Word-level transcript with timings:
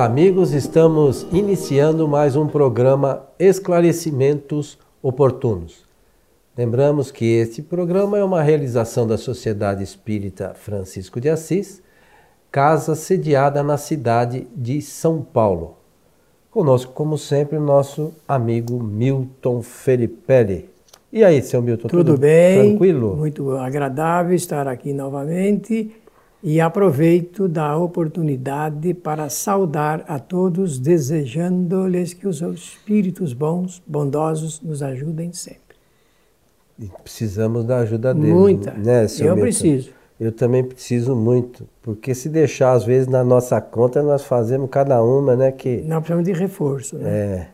Olá, 0.00 0.06
amigos. 0.06 0.54
Estamos 0.54 1.26
iniciando 1.30 2.08
mais 2.08 2.34
um 2.34 2.46
programa 2.46 3.26
Esclarecimentos 3.38 4.78
Oportunos. 5.02 5.84
Lembramos 6.56 7.10
que 7.10 7.26
este 7.26 7.60
programa 7.60 8.16
é 8.16 8.24
uma 8.24 8.40
realização 8.40 9.06
da 9.06 9.18
Sociedade 9.18 9.84
Espírita 9.84 10.54
Francisco 10.54 11.20
de 11.20 11.28
Assis, 11.28 11.82
casa 12.50 12.94
sediada 12.94 13.62
na 13.62 13.76
cidade 13.76 14.48
de 14.56 14.80
São 14.80 15.20
Paulo. 15.20 15.76
Conosco, 16.50 16.94
como 16.94 17.18
sempre, 17.18 17.58
o 17.58 17.62
nosso 17.62 18.14
amigo 18.26 18.82
Milton 18.82 19.60
Felipe. 19.60 20.64
E 21.12 21.22
aí, 21.22 21.42
seu 21.42 21.60
Milton, 21.60 21.88
tudo, 21.88 22.12
tudo 22.12 22.18
bem? 22.18 22.70
Tranquilo? 22.70 23.16
Muito 23.16 23.50
agradável 23.50 24.34
estar 24.34 24.66
aqui 24.66 24.94
novamente 24.94 25.94
e 26.42 26.60
aproveito 26.60 27.46
da 27.46 27.76
oportunidade 27.76 28.94
para 28.94 29.28
saudar 29.28 30.04
a 30.08 30.18
todos, 30.18 30.78
desejando-lhes 30.78 32.14
que 32.14 32.26
os 32.26 32.40
espíritos 32.40 33.32
bons, 33.32 33.82
bondosos, 33.86 34.60
nos 34.60 34.82
ajudem 34.82 35.32
sempre. 35.32 35.76
E 36.78 36.86
precisamos 37.02 37.64
da 37.64 37.78
ajuda 37.80 38.14
deles. 38.14 38.30
Muita. 38.30 38.72
Né, 38.72 39.06
Eu 39.18 39.34
Milton? 39.34 39.40
preciso. 39.40 39.90
Eu 40.18 40.32
também 40.32 40.62
preciso 40.62 41.16
muito, 41.16 41.66
porque 41.82 42.14
se 42.14 42.28
deixar 42.28 42.72
às 42.72 42.84
vezes 42.84 43.08
na 43.08 43.24
nossa 43.24 43.58
conta, 43.60 44.02
nós 44.02 44.22
fazemos 44.22 44.68
cada 44.70 45.02
uma, 45.02 45.34
né, 45.34 45.50
que... 45.50 45.78
Nós 45.82 46.00
precisamos 46.00 46.24
de 46.24 46.32
reforço, 46.32 46.96
né? 46.98 47.10
É. 47.10 47.48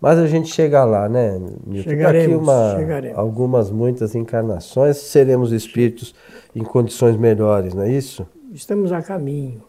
Mas 0.00 0.18
a 0.18 0.26
gente 0.26 0.48
chega 0.48 0.82
lá, 0.84 1.08
né, 1.08 1.38
Milton? 1.66 1.90
Chegaremos, 1.90 2.46
Daqui 2.46 2.50
uma, 2.50 2.76
chegaremos. 2.78 3.18
algumas, 3.18 3.70
muitas 3.70 4.14
encarnações, 4.14 4.96
seremos 4.96 5.52
espíritos 5.52 6.14
em 6.56 6.64
condições 6.64 7.16
melhores, 7.16 7.74
não 7.74 7.82
é 7.82 7.92
isso? 7.92 8.26
Estamos 8.52 8.92
a 8.92 9.02
caminho. 9.02 9.62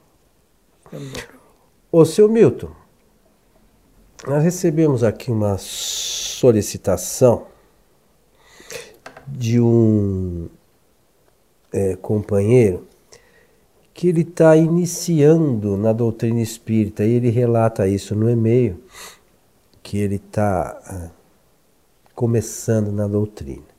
Estamos 0.85 1.13
a... 1.17 1.41
Ô, 1.91 2.05
seu 2.05 2.29
Milton, 2.29 2.71
nós 4.25 4.41
recebemos 4.41 5.03
aqui 5.03 5.29
uma 5.29 5.57
solicitação 5.57 7.47
de 9.27 9.59
um 9.59 10.47
é, 11.73 11.97
companheiro 11.97 12.87
que 13.93 14.07
ele 14.07 14.21
está 14.21 14.55
iniciando 14.55 15.75
na 15.75 15.91
doutrina 15.91 16.41
espírita 16.41 17.03
e 17.03 17.11
ele 17.11 17.29
relata 17.29 17.87
isso 17.87 18.15
no 18.15 18.29
e-mail 18.29 18.79
que 19.83 19.97
ele 19.97 20.15
está 20.15 20.79
ah, 20.85 21.09
começando 22.13 22.91
na 22.91 23.07
doutrina. 23.07 23.71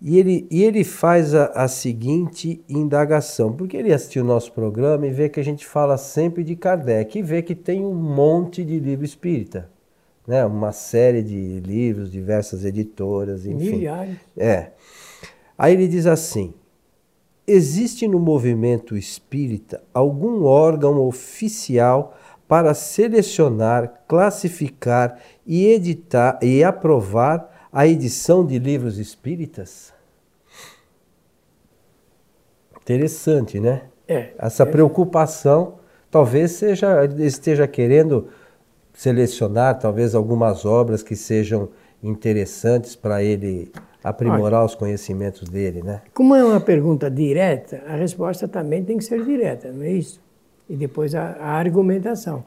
E 0.00 0.18
ele, 0.18 0.46
e 0.50 0.62
ele 0.62 0.84
faz 0.84 1.34
a, 1.34 1.46
a 1.46 1.66
seguinte 1.66 2.62
indagação, 2.68 3.52
porque 3.52 3.76
ele 3.76 3.92
assistiu 3.92 4.22
o 4.22 4.26
nosso 4.26 4.52
programa 4.52 5.06
e 5.06 5.10
vê 5.10 5.28
que 5.28 5.40
a 5.40 5.42
gente 5.44 5.64
fala 5.64 5.96
sempre 5.96 6.44
de 6.44 6.54
Kardec 6.54 7.18
e 7.18 7.22
vê 7.22 7.40
que 7.40 7.54
tem 7.54 7.82
um 7.82 7.94
monte 7.94 8.62
de 8.64 8.78
livro 8.78 9.04
espírita, 9.04 9.70
né? 10.26 10.44
uma 10.44 10.72
série 10.72 11.22
de 11.22 11.60
livros, 11.60 12.12
diversas 12.12 12.64
editoras, 12.64 13.46
enfim. 13.46 13.76
Milhares. 13.76 14.16
É. 14.36 14.72
Aí 15.56 15.72
ele 15.72 15.88
diz 15.88 16.06
assim: 16.06 16.52
existe 17.46 18.06
no 18.08 18.18
movimento 18.18 18.96
espírita 18.96 19.82
algum 19.92 20.44
órgão 20.44 21.00
oficial 21.00 22.14
para 22.46 22.74
selecionar, 22.74 24.04
classificar 24.06 25.18
e 25.46 25.66
editar 25.66 26.38
e 26.42 26.62
aprovar 26.62 27.68
a 27.72 27.86
edição 27.86 28.44
de 28.44 28.58
livros 28.58 28.98
espíritas? 28.98 29.92
Interessante, 32.80 33.58
né? 33.58 33.82
É. 34.06 34.32
Essa 34.38 34.64
é. 34.64 34.66
preocupação 34.66 35.76
talvez 36.10 36.52
seja 36.52 37.04
esteja 37.18 37.66
querendo 37.66 38.28
selecionar 38.92 39.78
talvez 39.78 40.14
algumas 40.14 40.64
obras 40.64 41.02
que 41.02 41.16
sejam 41.16 41.70
interessantes 42.02 42.94
para 42.94 43.22
ele 43.22 43.72
aprimorar 44.02 44.60
Olha, 44.60 44.66
os 44.66 44.74
conhecimentos 44.74 45.48
dele, 45.48 45.82
né? 45.82 46.02
Como 46.12 46.34
é 46.36 46.44
uma 46.44 46.60
pergunta 46.60 47.10
direta, 47.10 47.82
a 47.88 47.96
resposta 47.96 48.46
também 48.46 48.84
tem 48.84 48.98
que 48.98 49.04
ser 49.04 49.24
direta, 49.24 49.72
não 49.72 49.82
é 49.82 49.92
isso? 49.92 50.20
E 50.68 50.76
depois 50.76 51.14
a, 51.14 51.32
a 51.32 51.50
argumentação. 51.52 52.44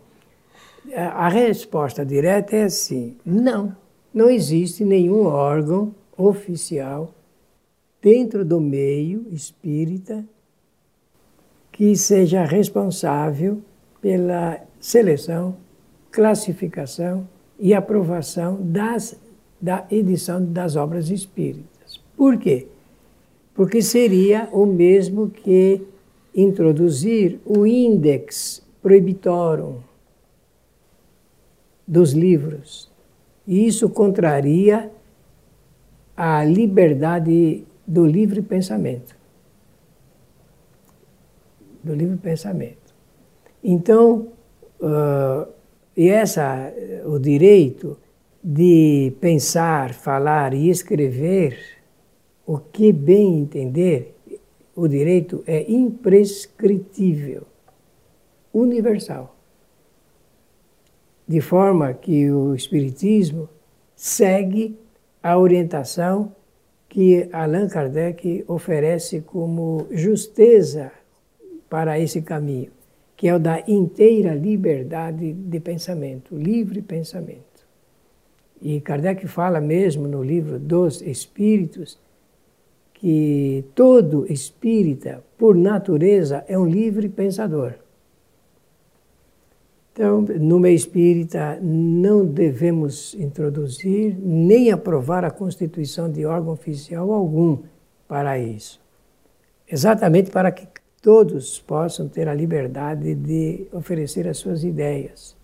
A, 0.94 1.26
a 1.26 1.30
resposta 1.30 2.06
direta 2.06 2.56
é 2.56 2.64
assim: 2.64 3.16
não 3.26 3.76
não 4.18 4.32
existe 4.32 4.84
nenhum 4.84 5.26
órgão 5.26 5.94
oficial 6.18 7.14
dentro 8.02 8.44
do 8.44 8.60
meio 8.60 9.28
espírita 9.32 10.26
que 11.72 11.96
seja 11.96 12.44
responsável 12.44 13.62
pela 14.02 14.60
seleção, 14.80 15.56
classificação 16.10 17.30
e 17.60 17.76
aprovação 17.76 18.58
das, 18.60 19.16
da 19.62 19.86
edição 19.92 20.44
das 20.44 20.76
obras 20.76 21.12
espíritas. 21.12 22.02
Por 22.16 22.38
quê? 22.38 22.68
Porque 23.54 23.84
seria 23.84 24.50
o 24.52 24.66
mesmo 24.66 25.30
que 25.30 25.84
introduzir 26.38 27.40
o 27.44 27.66
Index 27.66 28.64
Prohibitorum 28.82 29.80
dos 31.86 32.14
livros 32.14 32.92
e 33.48 33.66
isso 33.66 33.90
contraria 33.90 34.92
a 36.16 36.44
liberdade 36.44 37.66
do 37.86 38.06
livre 38.06 38.42
pensamento. 38.42 39.16
Do 41.84 41.94
livre 41.94 42.18
pensamento. 42.18 42.94
Então, 43.64 44.28
uh, 44.80 45.48
e 45.96 46.10
essa, 46.10 46.72
o 47.06 47.18
direito 47.18 47.98
de 48.44 49.14
pensar, 49.20 49.94
falar 49.94 50.54
e 50.54 50.70
escrever 50.70 51.58
o 52.46 52.58
que 52.58 52.92
bem 52.92 53.40
entender, 53.40 54.17
o 54.78 54.88
direito 54.88 55.44
é 55.46 55.70
imprescritível, 55.70 57.44
universal 58.54 59.38
de 61.28 61.42
forma 61.42 61.94
que 61.94 62.32
o 62.32 62.56
Espiritismo 62.56 63.50
segue 63.96 64.80
a 65.22 65.38
orientação 65.38 66.32
que 66.88 67.28
Allan 67.34 67.68
Kardec 67.68 68.46
oferece 68.48 69.22
como 69.22 69.88
justeza 69.92 70.92
para 71.70 72.00
esse 72.00 72.22
caminho, 72.22 72.72
que 73.18 73.28
é 73.28 73.36
o 73.36 73.40
da 73.40 73.62
inteira 73.68 74.34
liberdade 74.34 75.34
de 75.34 75.60
pensamento, 75.60 76.34
livre 76.38 76.82
pensamento. 76.82 77.68
E 78.62 78.80
Kardec 78.80 79.28
fala 79.28 79.60
mesmo 79.60 80.08
no 80.08 80.24
livro 80.24 80.58
dos 80.58 81.02
Espíritos 81.02 82.00
que 83.00 83.64
todo 83.76 84.32
espírita, 84.32 85.24
por 85.38 85.56
natureza, 85.56 86.44
é 86.48 86.58
um 86.58 86.66
livre 86.66 87.08
pensador. 87.08 87.74
Então, 89.94 90.22
no 90.22 90.60
meio 90.60 90.76
espírita, 90.76 91.60
não 91.62 92.26
devemos 92.26 93.14
introduzir 93.16 94.16
nem 94.20 94.72
aprovar 94.72 95.24
a 95.24 95.32
constituição 95.32 96.12
de 96.12 96.26
órgão 96.26 96.54
oficial 96.54 97.12
algum 97.12 97.60
para 98.08 98.40
isso. 98.40 98.80
Exatamente 99.68 100.32
para 100.32 100.52
que 100.52 100.68
todos 101.02 101.60
possam 101.60 102.08
ter 102.08 102.28
a 102.28 102.34
liberdade 102.34 103.14
de 103.14 103.68
oferecer 103.72 104.28
as 104.28 104.38
suas 104.38 104.64
ideias. 104.64 105.36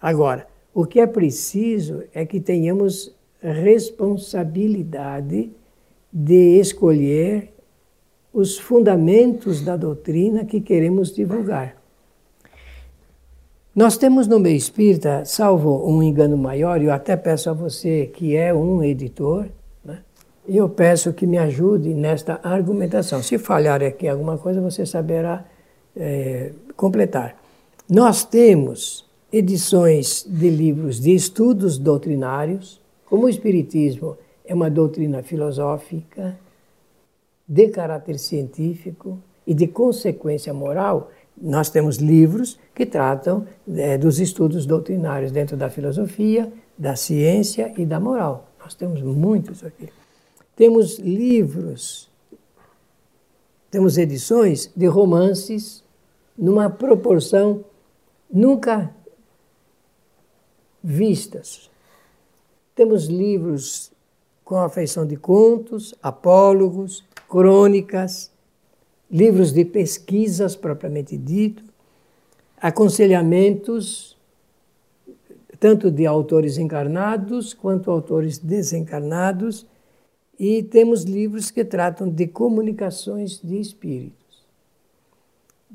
Agora, 0.00 0.46
o 0.74 0.86
que 0.86 1.00
é 1.00 1.06
preciso 1.06 2.04
é 2.14 2.24
que 2.24 2.40
tenhamos 2.40 3.14
responsabilidade 3.40 5.50
de 6.12 6.58
escolher 6.60 7.52
os 8.32 8.58
fundamentos 8.58 9.60
da 9.60 9.76
doutrina 9.76 10.44
que 10.44 10.60
queremos 10.60 11.14
divulgar. 11.14 11.76
Nós 13.74 13.96
temos 13.96 14.26
no 14.26 14.38
meio 14.38 14.56
espírita, 14.56 15.24
salvo 15.24 15.88
um 15.88 16.02
engano 16.02 16.36
maior, 16.36 16.82
eu 16.82 16.92
até 16.92 17.16
peço 17.16 17.48
a 17.48 17.54
você 17.54 18.10
que 18.12 18.36
é 18.36 18.52
um 18.52 18.82
editor, 18.82 19.46
né? 19.82 20.00
eu 20.46 20.68
peço 20.68 21.12
que 21.14 21.26
me 21.26 21.38
ajude 21.38 21.94
nesta 21.94 22.38
argumentação. 22.42 23.22
Se 23.22 23.38
falhar 23.38 23.82
aqui 23.82 24.06
alguma 24.06 24.36
coisa, 24.36 24.60
você 24.60 24.84
saberá 24.84 25.46
é, 25.96 26.52
completar. 26.76 27.36
Nós 27.88 28.24
temos 28.24 29.06
edições 29.32 30.26
de 30.28 30.50
livros 30.50 31.00
de 31.00 31.14
estudos 31.14 31.78
doutrinários, 31.78 32.78
como 33.06 33.24
o 33.24 33.28
Espiritismo 33.28 34.18
é 34.44 34.54
uma 34.54 34.70
doutrina 34.70 35.22
filosófica, 35.22 36.38
de 37.46 37.68
caráter 37.68 38.18
científico 38.18 39.18
e 39.46 39.54
de 39.54 39.66
consequência 39.66 40.54
moral, 40.54 41.10
nós 41.40 41.70
temos 41.70 41.96
livros 41.96 42.58
que 42.74 42.86
tratam 42.86 43.46
é, 43.76 43.98
dos 43.98 44.20
estudos 44.20 44.66
doutrinários 44.66 45.32
dentro 45.32 45.56
da 45.56 45.68
filosofia, 45.68 46.52
da 46.78 46.94
ciência 46.96 47.72
e 47.76 47.84
da 47.84 47.98
moral. 47.98 48.48
Nós 48.58 48.74
temos 48.74 49.02
muitos 49.02 49.64
aqui. 49.64 49.88
Temos 50.54 50.98
livros, 50.98 52.08
temos 53.70 53.98
edições 53.98 54.70
de 54.76 54.86
romances 54.86 55.82
numa 56.36 56.70
proporção 56.70 57.64
nunca 58.30 58.94
vistas. 60.82 61.70
Temos 62.74 63.06
livros 63.06 63.91
com 64.52 64.58
a 64.58 64.68
feição 64.68 65.06
de 65.06 65.16
contos, 65.16 65.94
apólogos, 66.02 67.02
crônicas, 67.26 68.30
livros 69.10 69.50
de 69.50 69.64
pesquisas 69.64 70.54
propriamente 70.54 71.16
dito, 71.16 71.64
aconselhamentos, 72.60 74.14
tanto 75.58 75.90
de 75.90 76.04
autores 76.04 76.58
encarnados 76.58 77.54
quanto 77.54 77.90
autores 77.90 78.36
desencarnados, 78.36 79.66
e 80.38 80.62
temos 80.62 81.04
livros 81.04 81.50
que 81.50 81.64
tratam 81.64 82.06
de 82.06 82.26
comunicações 82.26 83.40
de 83.42 83.58
espíritos. 83.58 84.44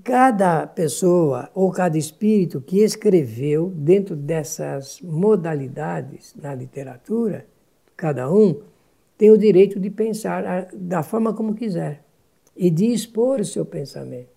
Cada 0.03 0.67
pessoa 0.67 1.49
ou 1.55 1.71
cada 1.71 1.97
espírito 1.97 2.61
que 2.61 2.83
escreveu 2.83 3.73
dentro 3.75 4.15
dessas 4.15 5.01
modalidades 5.01 6.35
na 6.39 6.53
literatura, 6.53 7.47
cada 7.97 8.31
um 8.31 8.61
tem 9.17 9.31
o 9.31 9.37
direito 9.37 9.79
de 9.79 9.89
pensar 9.89 10.69
da 10.71 11.01
forma 11.01 11.33
como 11.33 11.55
quiser 11.55 12.03
e 12.55 12.69
de 12.69 12.85
expor 12.85 13.39
o 13.39 13.45
seu 13.45 13.65
pensamento. 13.65 14.29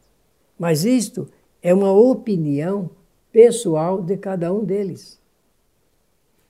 Mas 0.58 0.84
isto 0.84 1.28
é 1.62 1.72
uma 1.72 1.92
opinião 1.92 2.90
pessoal 3.30 4.02
de 4.02 4.16
cada 4.16 4.52
um 4.52 4.64
deles. 4.64 5.20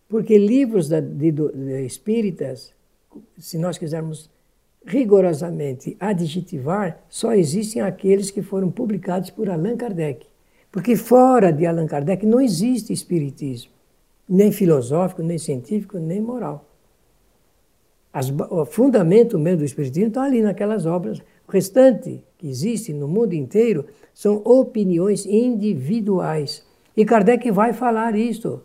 Porque 0.08 0.38
livros 0.38 0.88
de, 0.88 1.00
de, 1.00 1.32
de 1.32 1.84
espíritas, 1.84 2.72
se 3.38 3.58
nós 3.58 3.76
quisermos 3.76 4.30
rigorosamente 4.84 5.96
adjetivar, 6.00 7.04
só 7.08 7.34
existem 7.34 7.82
aqueles 7.82 8.30
que 8.30 8.42
foram 8.42 8.70
publicados 8.70 9.30
por 9.30 9.50
Allan 9.50 9.76
Kardec. 9.76 10.26
Porque 10.72 10.96
fora 10.96 11.52
de 11.52 11.66
Allan 11.66 11.86
Kardec 11.86 12.24
não 12.24 12.40
existe 12.40 12.92
espiritismo, 12.92 13.72
nem 14.28 14.52
filosófico, 14.52 15.22
nem 15.22 15.38
científico, 15.38 15.98
nem 15.98 16.20
moral. 16.20 16.69
As, 18.12 18.32
o 18.50 18.64
fundamento 18.64 19.38
mesmo 19.38 19.58
do 19.58 19.64
espiritismo 19.64 20.08
está 20.08 20.24
ali 20.24 20.42
naquelas 20.42 20.84
obras. 20.84 21.20
O 21.46 21.52
restante 21.52 22.22
que 22.36 22.48
existe 22.48 22.92
no 22.92 23.06
mundo 23.06 23.34
inteiro 23.34 23.86
são 24.12 24.42
opiniões 24.44 25.26
individuais. 25.26 26.64
E 26.96 27.04
Kardec 27.04 27.50
vai 27.50 27.72
falar 27.72 28.16
isto 28.16 28.62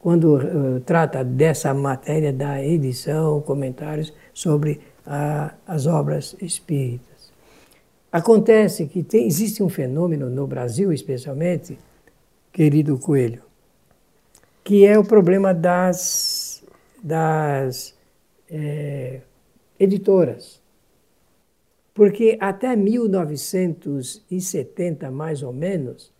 quando 0.00 0.36
uh, 0.36 0.80
trata 0.80 1.22
dessa 1.22 1.72
matéria 1.74 2.32
da 2.32 2.64
edição, 2.64 3.40
comentários 3.42 4.12
sobre 4.32 4.80
a, 5.06 5.54
as 5.66 5.86
obras 5.86 6.34
espíritas. 6.40 7.30
Acontece 8.10 8.86
que 8.86 9.02
tem, 9.02 9.26
existe 9.26 9.62
um 9.62 9.68
fenômeno 9.68 10.28
no 10.28 10.46
Brasil, 10.46 10.92
especialmente, 10.92 11.78
querido 12.52 12.98
Coelho, 12.98 13.42
que 14.64 14.84
é 14.84 14.98
o 14.98 15.04
problema 15.04 15.54
das, 15.54 16.64
das 17.02 17.94
é, 18.50 19.20
editoras. 19.78 20.60
Porque 21.94 22.36
até 22.40 22.74
1970, 22.74 25.10
mais 25.10 25.42
ou 25.42 25.52
menos, 25.52 26.10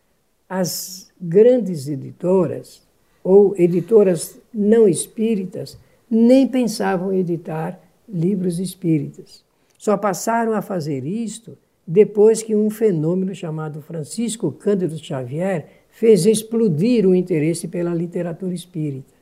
as 0.49 1.11
grandes 1.21 1.88
editoras, 1.88 2.82
ou 3.23 3.55
editoras 3.56 4.38
não 4.53 4.88
espíritas, 4.88 5.79
nem 6.11 6.49
pensavam 6.49 7.12
editar 7.12 7.81
livros 8.09 8.59
espíritas. 8.59 9.44
Só 9.79 9.97
passaram 9.97 10.53
a 10.53 10.61
fazer 10.61 11.06
isto 11.06 11.56
depois 11.87 12.43
que 12.43 12.55
um 12.55 12.69
fenômeno 12.69 13.35
chamado 13.35 13.81
Francisco 13.81 14.53
Cândido 14.53 14.99
Xavier 14.99 15.67
fez 15.91 16.27
explodir 16.27 17.06
o 17.06 17.15
interesse 17.15 17.69
pela 17.69 17.94
literatura 17.94 18.55
espírita. 18.55 19.12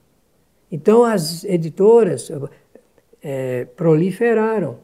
Então 0.70 1.04
as 1.04 1.44
editoras 1.44 2.30
é, 3.22 3.64
proliferaram, 3.64 4.78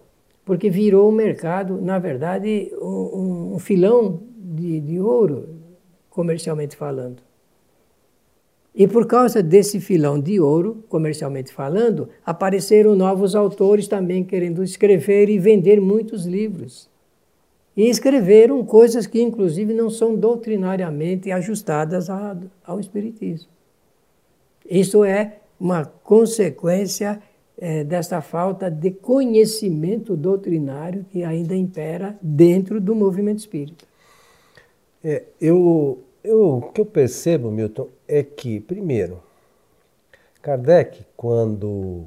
porque 0.45 0.69
virou 0.69 1.09
um 1.09 1.13
mercado, 1.13 1.81
na 1.81 1.99
verdade, 1.99 2.71
um, 2.81 3.55
um 3.55 3.59
filão 3.59 4.21
de, 4.37 4.81
de 4.81 5.01
ouro, 5.01 5.49
comercialmente 6.11 6.77
falando. 6.77 7.23
E 8.75 8.89
por 8.89 9.07
causa 9.07 9.41
desse 9.41 9.79
filão 9.79 10.21
de 10.21 10.41
ouro, 10.41 10.85
comercialmente 10.89 11.53
falando, 11.53 12.09
apareceram 12.27 12.97
novos 12.97 13.37
autores 13.37 13.87
também 13.87 14.25
querendo 14.25 14.65
escrever 14.65 15.29
e 15.29 15.39
vender 15.39 15.81
muitos 15.81 16.27
livros. 16.27 16.91
E 17.77 17.89
escreveram 17.89 18.65
coisas 18.65 19.07
que, 19.07 19.23
inclusive, 19.23 19.73
não 19.73 19.89
são 19.89 20.17
doutrinariamente 20.17 21.31
ajustadas 21.31 22.09
ao 22.65 22.81
Espiritismo. 22.81 23.49
Isso 24.69 25.05
é 25.05 25.39
uma 25.59 25.85
consequência 25.85 27.21
é, 27.59 27.85
desta 27.85 28.21
falta 28.21 28.71
de 28.71 28.91
conhecimento 28.91 30.17
doutrinário 30.17 31.05
que 31.11 31.23
ainda 31.23 31.55
impera 31.55 32.19
dentro 32.21 32.81
do 32.81 32.95
movimento 32.95 33.39
espírita. 33.39 33.85
É, 35.03 35.25
eu 35.41 36.03
eu, 36.25 36.56
o 36.56 36.73
que 36.73 36.81
eu 36.81 36.87
percebo, 36.87 37.51
Milton, 37.51 37.91
é 38.09 38.23
que, 38.23 38.59
primeiro, 38.59 39.23
Kardec, 40.41 41.05
quando 41.15 42.06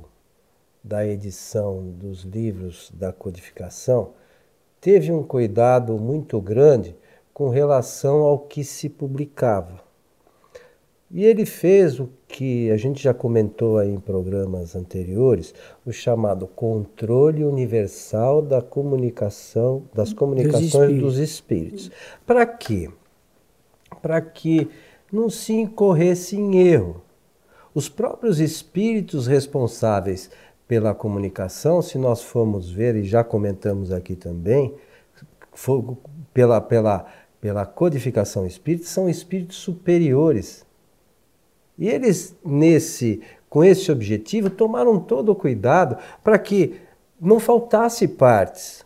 da 0.84 1.06
edição 1.06 1.88
dos 1.92 2.24
livros 2.24 2.90
da 2.92 3.14
codificação, 3.14 4.14
teve 4.82 5.12
um 5.12 5.22
cuidado 5.22 6.00
muito 6.00 6.42
grande 6.42 6.96
com 7.32 7.50
relação 7.50 8.22
ao 8.22 8.40
que 8.40 8.64
se 8.64 8.90
publicava. 8.90 9.84
E 11.09 11.24
ele 11.24 11.45
fez 11.45 12.00
o 12.00 12.09
que 12.27 12.69
a 12.69 12.77
gente 12.77 13.01
já 13.01 13.13
comentou 13.13 13.77
aí 13.77 13.89
em 13.89 14.00
programas 14.00 14.75
anteriores, 14.75 15.54
o 15.86 15.92
chamado 15.92 16.45
controle 16.48 17.45
universal 17.45 18.42
da 18.42 18.62
comunicação, 18.62 19.83
das 19.94 20.12
comunicações 20.12 21.00
dos 21.00 21.18
espíritos. 21.18 21.83
Espíritos. 21.83 21.92
Para 22.25 22.45
quê? 22.45 22.89
para 24.01 24.21
que 24.21 24.69
não 25.12 25.30
se 25.30 25.54
incorresse 25.54 26.36
em 26.36 26.59
erro. 26.59 27.01
Os 27.74 27.88
próprios 27.89 28.39
espíritos 28.39 29.27
responsáveis 29.27 30.30
pela 30.68 30.94
comunicação, 30.94 31.81
se 31.81 31.98
nós 31.98 32.21
formos 32.21 32.69
ver, 32.69 32.95
e 32.95 33.04
já 33.04 33.24
comentamos 33.24 33.92
aqui 33.92 34.16
também, 34.16 34.73
pela, 36.33 36.59
pela, 36.59 37.06
pela 37.40 37.66
codificação 37.66 38.45
espírita, 38.45 38.85
são 38.85 39.09
espíritos 39.09 39.57
superiores. 39.57 40.66
E 41.78 41.88
eles, 41.88 42.36
nesse, 42.44 43.22
com 43.50 43.64
esse 43.64 43.92
objetivo, 43.92 44.50
tomaram 44.50 45.00
todo 45.00 45.31
o 45.31 45.36
cuidado 45.36 45.98
para 46.24 46.40
que 46.40 46.76
não 47.19 47.40
faltasse 47.40 48.07
partes. 48.07 48.86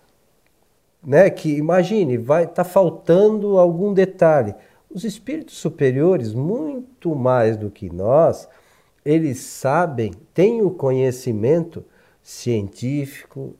Né? 1.03 1.29
Que 1.29 1.57
imagine, 1.57 2.17
vai 2.17 2.45
tá 2.47 2.63
faltando 2.63 3.57
algum 3.57 3.93
detalhe. 3.93 4.53
Os 4.89 5.03
espíritos 5.03 5.55
superiores, 5.57 6.33
muito 6.33 7.15
mais 7.15 7.55
do 7.55 7.69
que 7.69 7.89
nós, 7.89 8.47
eles 9.05 9.39
sabem, 9.39 10.11
têm 10.33 10.61
o 10.61 10.69
conhecimento 10.69 11.83
científico, 12.21 13.55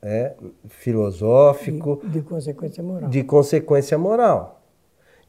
é, 0.00 0.34
filosófico. 0.68 2.00
De, 2.04 2.10
de, 2.10 2.22
consequência 2.22 2.82
moral. 2.82 3.10
De 3.10 3.24
consequência 3.24 3.98
moral. 3.98 4.62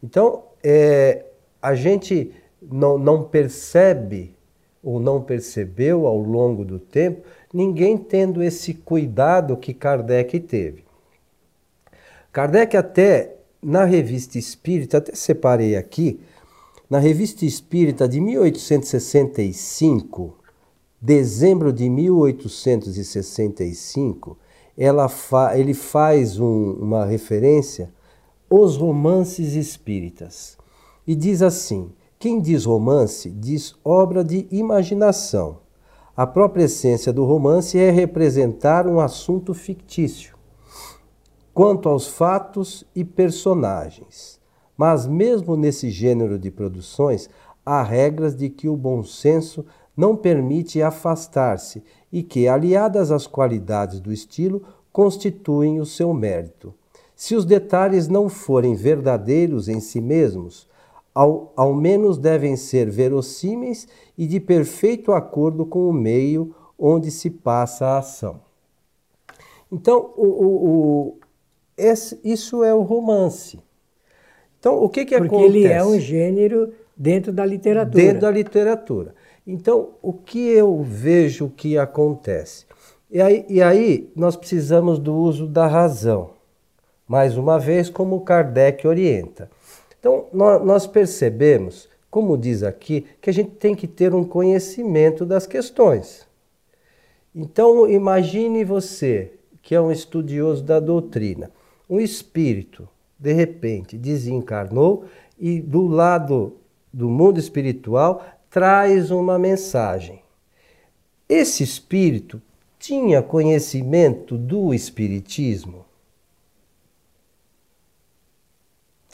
Então, 0.01 0.43
é, 0.63 1.25
a 1.61 1.73
gente 1.73 2.31
não, 2.71 2.97
não 2.97 3.23
percebe 3.23 4.35
ou 4.83 4.99
não 4.99 5.21
percebeu 5.21 6.07
ao 6.07 6.19
longo 6.19 6.63
do 6.63 6.79
tempo 6.79 7.23
ninguém 7.53 7.97
tendo 7.97 8.41
esse 8.43 8.73
cuidado 8.73 9.57
que 9.57 9.73
Kardec 9.73 10.39
teve. 10.41 10.85
Kardec 12.31 12.77
até 12.77 13.35
na 13.61 13.83
Revista 13.83 14.37
Espírita, 14.37 14.99
até 14.99 15.13
separei 15.15 15.75
aqui, 15.75 16.21
na 16.89 16.99
Revista 16.99 17.45
Espírita 17.45 18.07
de 18.07 18.21
1865, 18.21 20.37
dezembro 21.01 21.73
de 21.73 21.89
1865, 21.89 24.37
ela 24.77 25.09
fa 25.09 25.57
ele 25.57 25.73
faz 25.73 26.39
um, 26.39 26.73
uma 26.73 27.03
referência 27.05 27.91
aos 28.49 28.77
romances 28.77 29.53
espíritas. 29.53 30.57
E 31.05 31.13
diz 31.15 31.41
assim: 31.41 31.91
quem 32.19 32.41
diz 32.41 32.65
romance 32.65 33.29
diz 33.29 33.75
obra 33.83 34.23
de 34.23 34.47
imaginação. 34.51 35.59
A 36.15 36.25
própria 36.25 36.63
essência 36.63 37.13
do 37.13 37.23
romance 37.25 37.77
é 37.77 37.91
representar 37.91 38.87
um 38.87 38.99
assunto 38.99 39.53
fictício 39.53 40.37
quanto 41.57 41.89
aos 41.89 42.07
fatos 42.07 42.85
e 42.95 43.03
personagens. 43.03 44.39
Mas, 44.77 45.07
mesmo 45.07 45.57
nesse 45.57 45.89
gênero 45.89 46.37
de 46.37 46.51
produções, 46.51 47.27
há 47.65 47.81
regras 47.81 48.35
de 48.35 48.47
que 48.47 48.69
o 48.69 48.77
bom 48.77 49.03
senso 49.03 49.65
não 49.95 50.15
permite 50.15 50.83
afastar-se 50.83 51.83
e 52.11 52.21
que, 52.21 52.47
aliadas 52.47 53.11
às 53.11 53.25
qualidades 53.25 53.99
do 53.99 54.13
estilo, 54.13 54.61
constituem 54.91 55.79
o 55.79 55.85
seu 55.85 56.13
mérito. 56.13 56.75
Se 57.15 57.35
os 57.35 57.43
detalhes 57.43 58.07
não 58.07 58.29
forem 58.29 58.75
verdadeiros 58.75 59.67
em 59.67 59.79
si 59.79 59.99
mesmos, 59.99 60.67
ao, 61.17 61.51
ao 61.55 61.73
menos 61.73 62.19
devem 62.19 62.55
ser 62.55 62.91
verossímeis 62.91 63.87
e 64.15 64.27
de 64.27 64.39
perfeito 64.39 65.11
acordo 65.11 65.65
com 65.65 65.89
o 65.89 65.91
meio 65.91 66.53
onde 66.77 67.09
se 67.09 67.31
passa 67.31 67.87
a 67.87 67.97
ação. 67.97 68.39
Então, 69.71 70.13
o, 70.15 70.27
o, 70.27 70.69
o 70.69 71.17
esse, 71.75 72.19
isso 72.23 72.63
é 72.63 72.71
o 72.71 72.83
romance. 72.83 73.59
Então, 74.59 74.77
o 74.83 74.87
que, 74.87 75.05
que 75.05 75.17
Porque 75.17 75.35
acontece? 75.35 75.57
ele 75.57 75.67
é 75.67 75.83
um 75.83 75.99
gênero 75.99 76.71
dentro 76.95 77.33
da 77.33 77.43
literatura. 77.43 78.03
Dentro 78.03 78.21
da 78.21 78.29
literatura. 78.29 79.15
Então, 79.45 79.95
o 80.03 80.13
que 80.13 80.47
eu 80.49 80.83
vejo 80.83 81.49
que 81.49 81.79
acontece? 81.79 82.67
E 83.09 83.19
aí, 83.19 83.43
e 83.49 83.59
aí 83.59 84.11
nós 84.15 84.35
precisamos 84.35 84.99
do 84.99 85.15
uso 85.15 85.47
da 85.47 85.65
razão. 85.65 86.29
Mais 87.07 87.37
uma 87.37 87.57
vez, 87.57 87.89
como 87.89 88.21
Kardec 88.21 88.85
orienta. 88.87 89.49
Então, 89.99 90.27
nós 90.31 90.85
percebemos, 90.87 91.89
como 92.09 92.37
diz 92.37 92.63
aqui, 92.63 93.05
que 93.21 93.29
a 93.29 93.33
gente 93.33 93.51
tem 93.51 93.75
que 93.75 93.87
ter 93.87 94.13
um 94.13 94.23
conhecimento 94.23 95.25
das 95.25 95.47
questões. 95.47 96.27
Então, 97.35 97.89
imagine 97.89 98.63
você, 98.63 99.33
que 99.61 99.75
é 99.75 99.81
um 99.81 99.91
estudioso 99.91 100.63
da 100.63 100.79
doutrina, 100.79 101.51
um 101.89 101.99
espírito, 101.99 102.87
de 103.19 103.33
repente, 103.33 103.97
desencarnou 103.97 105.05
e 105.39 105.59
do 105.59 105.87
lado 105.87 106.53
do 106.91 107.09
mundo 107.09 107.39
espiritual 107.39 108.25
traz 108.49 109.11
uma 109.11 109.37
mensagem. 109.37 110.21
Esse 111.27 111.63
espírito 111.63 112.41
tinha 112.79 113.21
conhecimento 113.21 114.37
do 114.37 114.73
espiritismo? 114.73 115.86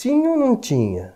Tinha 0.04 0.32
ou 0.32 0.38
não 0.38 0.58
tinha? 0.58 1.14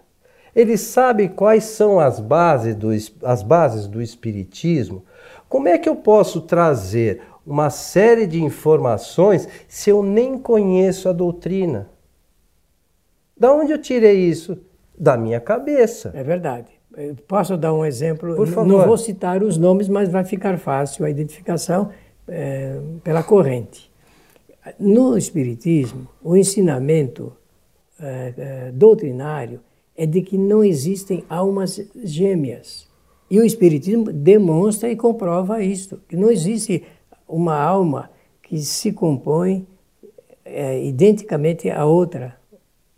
Ele 0.56 0.78
sabe 0.78 1.28
quais 1.28 1.66
são 1.66 2.00
as 2.00 2.22
bases 2.22 2.74
do, 2.74 2.88
as 3.22 3.44
bases 3.44 3.86
do 3.86 4.02
espiritismo? 4.02 5.04
Como 5.50 5.68
é 5.68 5.78
que 5.78 5.90
eu 5.90 5.96
posso 5.98 6.40
trazer 6.40 7.22
uma 7.46 7.70
série 7.70 8.26
de 8.26 8.42
informações 8.42 9.46
se 9.68 9.90
eu 9.90 10.02
nem 10.02 10.38
conheço 10.38 11.10
a 11.10 11.12
doutrina? 11.12 11.90
Da 13.38 13.52
onde 13.52 13.74
eu 13.74 13.78
tirei 13.78 14.20
isso? 14.20 14.58
Da 14.98 15.18
minha 15.18 15.42
cabeça. 15.42 16.14
É 16.16 16.24
verdade. 16.24 16.70
Eu 16.96 17.14
posso 17.28 17.58
dar 17.58 17.74
um 17.74 17.84
exemplo? 17.84 18.38
Por 18.38 18.48
favor. 18.48 18.66
Não 18.66 18.86
vou 18.86 18.98
citar 18.98 19.44
os 19.44 19.58
nomes, 19.58 19.90
mas 19.90 20.08
vai 20.08 20.24
ficar 20.24 20.58
fácil 20.58 21.04
a 21.04 21.10
identificação 21.10 21.90
é, 22.26 22.80
pela 23.04 23.22
corrente. 23.22 23.92
No 24.80 25.18
Espiritismo, 25.18 26.08
o 26.24 26.38
ensinamento 26.38 27.34
é, 28.00 28.34
é, 28.38 28.72
doutrinário 28.72 29.60
é 29.96 30.06
de 30.06 30.22
que 30.22 30.38
não 30.38 30.64
existem 30.64 31.24
almas 31.28 31.82
gêmeas. 32.04 32.88
E 33.30 33.40
o 33.40 33.44
Espiritismo 33.44 34.12
demonstra 34.12 34.90
e 34.90 34.96
comprova 34.96 35.62
isto, 35.62 36.02
que 36.08 36.16
não 36.16 36.32
existe 36.32 36.84
uma 37.28 37.60
alma 37.60 38.10
que 38.42 38.58
se 38.60 38.94
compõe 38.94 39.68
é, 40.46 40.82
identicamente 40.86 41.70
à 41.70 41.86
outra, 41.86 42.38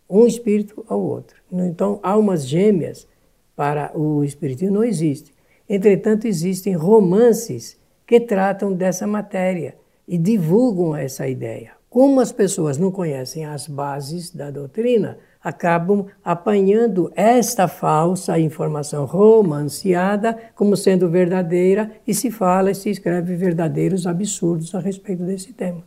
um 0.10 0.26
espírito 0.26 0.86
ao 0.88 1.02
outro. 1.02 1.38
Então, 1.52 2.00
almas 2.04 2.48
gêmeas 2.48 3.08
para 3.56 3.92
o 3.98 4.24
espiritismo 4.24 4.76
não 4.76 4.84
existe. 4.84 5.34
Entretanto, 5.68 6.28
existem 6.28 6.74
romances 6.74 7.78
que 8.06 8.20
tratam 8.20 8.74
dessa 8.74 9.06
matéria 9.06 9.76
e 10.08 10.18
divulgam 10.18 10.96
essa 10.96 11.28
ideia. 11.28 11.79
Como 11.90 12.22
as 12.22 12.32
pessoas 12.32 12.78
não 12.78 12.92
conhecem 12.92 13.46
as 13.46 13.68
bases 13.68 14.30
da 14.30 14.52
doutrina, 14.52 15.18
acabam 15.44 16.06
apanhando 16.24 17.12
esta 17.16 17.68
falsa 17.68 18.38
informação 18.38 19.06
romanceada 19.06 20.38
como 20.54 20.78
sendo 20.78 21.10
verdadeira 21.10 21.92
e 22.06 22.14
se 22.14 22.30
fala 22.30 22.70
e 22.70 22.76
se 22.76 22.92
escreve 22.92 23.36
verdadeiros 23.36 24.06
absurdos 24.06 24.76
a 24.76 24.80
respeito 24.80 25.24
desse 25.24 25.52
tema. 25.52 25.82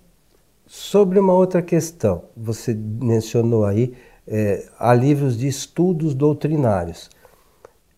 Sobre 0.66 1.20
uma 1.20 1.34
outra 1.34 1.62
questão, 1.62 2.24
você 2.36 2.74
mencionou 2.74 3.64
aí 3.64 3.92
é, 4.26 4.66
há 4.78 4.94
livros 4.94 5.38
de 5.38 5.46
estudos 5.46 6.14
doutrinários. 6.14 7.10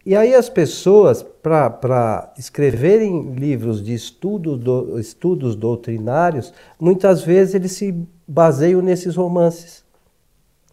E 0.06 0.14
aí 0.14 0.34
as 0.34 0.50
pessoas, 0.50 1.22
para 1.22 2.32
escreverem 2.38 3.32
livros 3.32 3.82
de 3.82 3.94
estudo, 3.94 4.56
do, 4.56 4.98
estudos 4.98 5.56
doutrinários, 5.56 6.52
muitas 6.78 7.22
vezes 7.22 7.54
eles 7.54 7.72
se 7.72 7.94
baseiam 8.28 8.82
nesses 8.82 9.16
romances. 9.16 9.82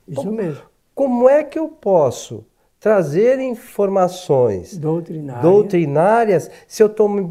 Isso 0.08 0.30
mesmo. 0.30 0.64
Como 0.94 1.30
é 1.30 1.44
que 1.44 1.58
eu 1.58 1.70
posso 1.70 2.44
trazer 2.82 3.40
informações 3.40 4.76
Doutrinária. 4.76 5.42
doutrinárias 5.42 6.50
se 6.68 6.82
eu 6.82 6.88
estou 6.88 7.08
me 7.08 7.22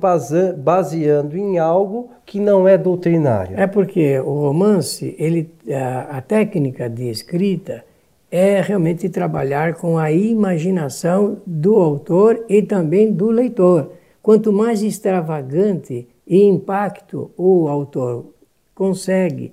baseando 0.56 1.36
em 1.36 1.58
algo 1.58 2.10
que 2.24 2.38
não 2.38 2.66
é 2.66 2.78
doutrinário? 2.78 3.58
É 3.58 3.66
porque 3.66 4.18
o 4.20 4.32
romance, 4.32 5.14
ele, 5.18 5.52
a, 5.68 6.18
a 6.18 6.22
técnica 6.22 6.88
de 6.88 7.10
escrita, 7.10 7.84
é 8.30 8.60
realmente 8.60 9.08
trabalhar 9.08 9.74
com 9.74 9.98
a 9.98 10.12
imaginação 10.12 11.38
do 11.46 11.76
autor 11.76 12.44
e 12.48 12.62
também 12.62 13.12
do 13.12 13.30
leitor. 13.30 13.92
Quanto 14.22 14.52
mais 14.52 14.82
extravagante 14.82 16.06
e 16.26 16.42
impacto 16.44 17.30
o 17.36 17.66
autor 17.66 18.26
consegue 18.74 19.52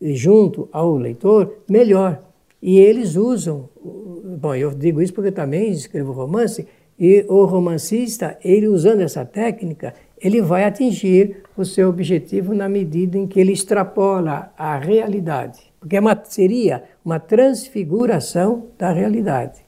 junto 0.00 0.68
ao 0.72 0.96
leitor, 0.96 1.58
melhor. 1.68 2.22
E 2.60 2.78
eles 2.78 3.16
usam, 3.16 3.68
bom, 4.38 4.54
eu 4.54 4.70
digo 4.70 5.02
isso 5.02 5.12
porque 5.12 5.32
também 5.32 5.70
escrevo 5.70 6.12
romance, 6.12 6.66
e 6.98 7.24
o 7.28 7.44
romancista, 7.44 8.38
ele 8.44 8.68
usando 8.68 9.00
essa 9.00 9.24
técnica, 9.24 9.94
ele 10.20 10.40
vai 10.40 10.64
atingir 10.64 11.42
o 11.56 11.64
seu 11.64 11.88
objetivo 11.88 12.54
na 12.54 12.68
medida 12.68 13.18
em 13.18 13.26
que 13.26 13.40
ele 13.40 13.52
extrapola 13.52 14.52
a 14.56 14.78
realidade. 14.78 15.71
Porque 15.82 15.96
é 15.96 16.00
seria 16.26 16.84
uma 17.04 17.18
transfiguração 17.18 18.68
da 18.78 18.92
realidade. 18.92 19.66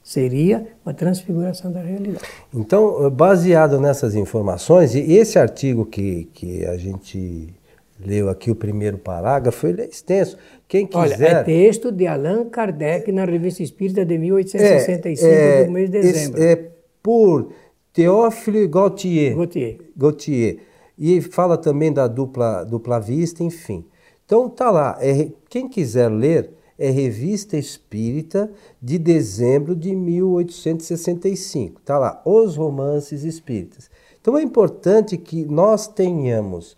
Seria 0.00 0.64
uma 0.84 0.94
transfiguração 0.94 1.72
da 1.72 1.80
realidade. 1.80 2.24
Então, 2.54 3.10
baseado 3.10 3.80
nessas 3.80 4.14
informações, 4.14 4.94
e 4.94 5.00
esse 5.00 5.36
artigo 5.36 5.84
que, 5.84 6.28
que 6.32 6.64
a 6.64 6.76
gente 6.76 7.52
leu 7.98 8.28
aqui, 8.28 8.48
o 8.48 8.54
primeiro 8.54 8.96
parágrafo, 8.96 9.66
ele 9.66 9.82
é 9.82 9.86
extenso. 9.86 10.38
Quem 10.68 10.86
quiser. 10.86 11.30
Olha, 11.30 11.38
é 11.40 11.42
texto 11.42 11.90
de 11.90 12.06
Allan 12.06 12.48
Kardec 12.48 13.10
na 13.10 13.24
Revista 13.24 13.64
Espírita 13.64 14.04
de 14.04 14.16
1865, 14.16 15.26
é, 15.26 15.62
é, 15.62 15.64
do 15.64 15.72
mês 15.72 15.90
de 15.90 16.00
dezembro. 16.00 16.40
É 16.40 16.68
por 17.02 17.50
Théophile 17.92 18.68
Gautier. 18.68 19.34
Gautier. 19.34 19.78
Gautier. 19.96 20.58
E 20.96 21.20
fala 21.20 21.58
também 21.58 21.92
da 21.92 22.06
dupla, 22.06 22.62
dupla 22.62 23.00
vista, 23.00 23.42
enfim. 23.42 23.84
Então 24.26 24.48
tá 24.48 24.70
lá, 24.70 24.98
é, 25.00 25.30
quem 25.48 25.68
quiser 25.68 26.08
ler, 26.08 26.50
é 26.78 26.90
Revista 26.90 27.56
Espírita 27.56 28.50
de 28.82 28.98
dezembro 28.98 29.74
de 29.74 29.94
1865. 29.94 31.80
Tá 31.80 31.98
lá, 31.98 32.20
Os 32.24 32.56
Romances 32.56 33.24
Espíritas. 33.24 33.88
Então 34.20 34.36
é 34.36 34.42
importante 34.42 35.16
que 35.16 35.44
nós 35.46 35.88
tenhamos 35.88 36.76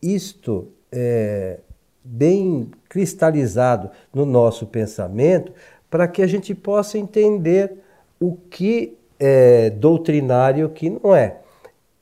isto 0.00 0.68
é, 0.92 1.58
bem 2.04 2.70
cristalizado 2.88 3.90
no 4.14 4.24
nosso 4.24 4.66
pensamento 4.66 5.52
para 5.88 6.06
que 6.06 6.22
a 6.22 6.26
gente 6.26 6.54
possa 6.54 6.98
entender 6.98 7.78
o 8.20 8.36
que 8.36 8.96
é 9.18 9.70
doutrinário 9.70 10.60
e 10.60 10.64
o 10.64 10.70
que 10.70 10.90
não 10.90 11.14
é. 11.14 11.40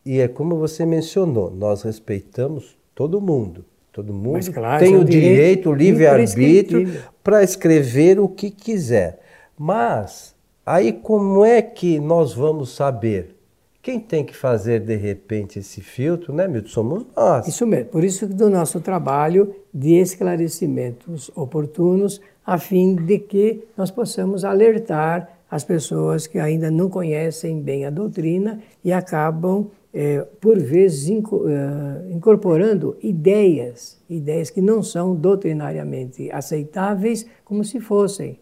E 0.04 0.20
é 0.20 0.28
como 0.28 0.56
você 0.56 0.84
mencionou, 0.84 1.50
nós 1.50 1.82
respeitamos 1.82 2.76
todo 2.94 3.20
mundo. 3.20 3.64
Todo 3.98 4.14
mundo 4.14 4.52
claro, 4.52 4.78
tem 4.78 4.94
o 4.94 5.04
direito, 5.04 5.70
o 5.70 5.74
livre-arbítrio 5.74 7.02
para 7.20 7.42
escrever 7.42 8.20
o 8.20 8.28
que 8.28 8.48
quiser. 8.48 9.18
Mas 9.58 10.36
aí 10.64 10.92
como 10.92 11.44
é 11.44 11.60
que 11.60 11.98
nós 11.98 12.32
vamos 12.32 12.76
saber? 12.76 13.34
Quem 13.82 13.98
tem 13.98 14.24
que 14.24 14.36
fazer 14.36 14.82
de 14.82 14.94
repente 14.94 15.58
esse 15.58 15.80
filtro, 15.80 16.32
né, 16.32 16.46
Milton? 16.46 16.68
Somos 16.68 17.06
nós. 17.16 17.48
Isso 17.48 17.66
mesmo. 17.66 17.86
Por 17.86 18.04
isso 18.04 18.24
do 18.28 18.48
nosso 18.48 18.80
trabalho 18.80 19.52
de 19.74 19.94
esclarecimentos 19.94 21.28
oportunos, 21.34 22.20
a 22.46 22.56
fim 22.56 22.94
de 22.94 23.18
que 23.18 23.64
nós 23.76 23.90
possamos 23.90 24.44
alertar 24.44 25.28
as 25.50 25.64
pessoas 25.64 26.28
que 26.28 26.38
ainda 26.38 26.70
não 26.70 26.88
conhecem 26.88 27.60
bem 27.60 27.84
a 27.84 27.90
doutrina 27.90 28.60
e 28.84 28.92
acabam 28.92 29.66
é, 30.00 30.24
por 30.40 30.56
vezes 30.60 31.10
é, 31.10 32.12
incorporando 32.12 32.96
ideias, 33.02 34.00
ideias 34.08 34.48
que 34.48 34.60
não 34.60 34.80
são 34.80 35.16
doutrinariamente 35.16 36.30
aceitáveis, 36.30 37.26
como 37.44 37.64
se 37.64 37.80
fossem. 37.80 38.38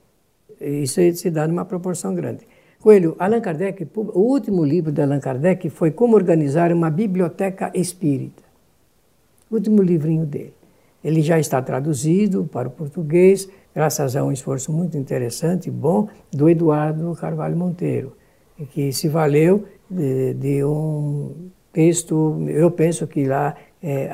Isso 0.61 1.01
se 1.15 1.31
dá 1.31 1.49
numa 1.49 1.65
proporção 1.65 2.15
grande. 2.15 2.47
Coelho, 2.79 3.17
Allan 3.19 3.41
Kardec, 3.41 3.89
o 3.97 4.21
último 4.21 4.67
livro 4.67 4.93
de 4.93 5.01
Allan 5.01 5.19
Kardec 5.19 5.71
foi 5.71 5.91
Como 5.91 6.15
Organizar 6.15 6.71
uma 6.75 6.91
Biblioteca 6.91 7.71
Espírita. 7.75 8.43
O 9.51 9.55
último 9.55 9.81
livrinho 9.81 10.27
dele. 10.27 10.53
Ele 11.03 11.23
já 11.23 11.39
está 11.39 11.63
traduzido 11.63 12.45
para 12.45 12.69
o 12.69 12.71
português, 12.71 13.49
graças 13.75 14.15
a 14.15 14.23
um 14.23 14.31
esforço 14.31 14.71
muito 14.71 14.99
interessante 14.99 15.69
e 15.69 15.73
bom 15.73 16.07
do 16.31 16.51
Eduardo 16.51 17.17
Carvalho 17.19 17.57
Monteiro, 17.57 18.13
que 18.65 18.93
se 18.93 19.09
valeu 19.09 19.65
de, 19.91 20.35
de 20.35 20.65
um 20.65 21.51
texto, 21.73 22.43
eu 22.49 22.71
penso 22.71 23.07
que 23.07 23.27
lá 23.27 23.55
é, 23.83 24.09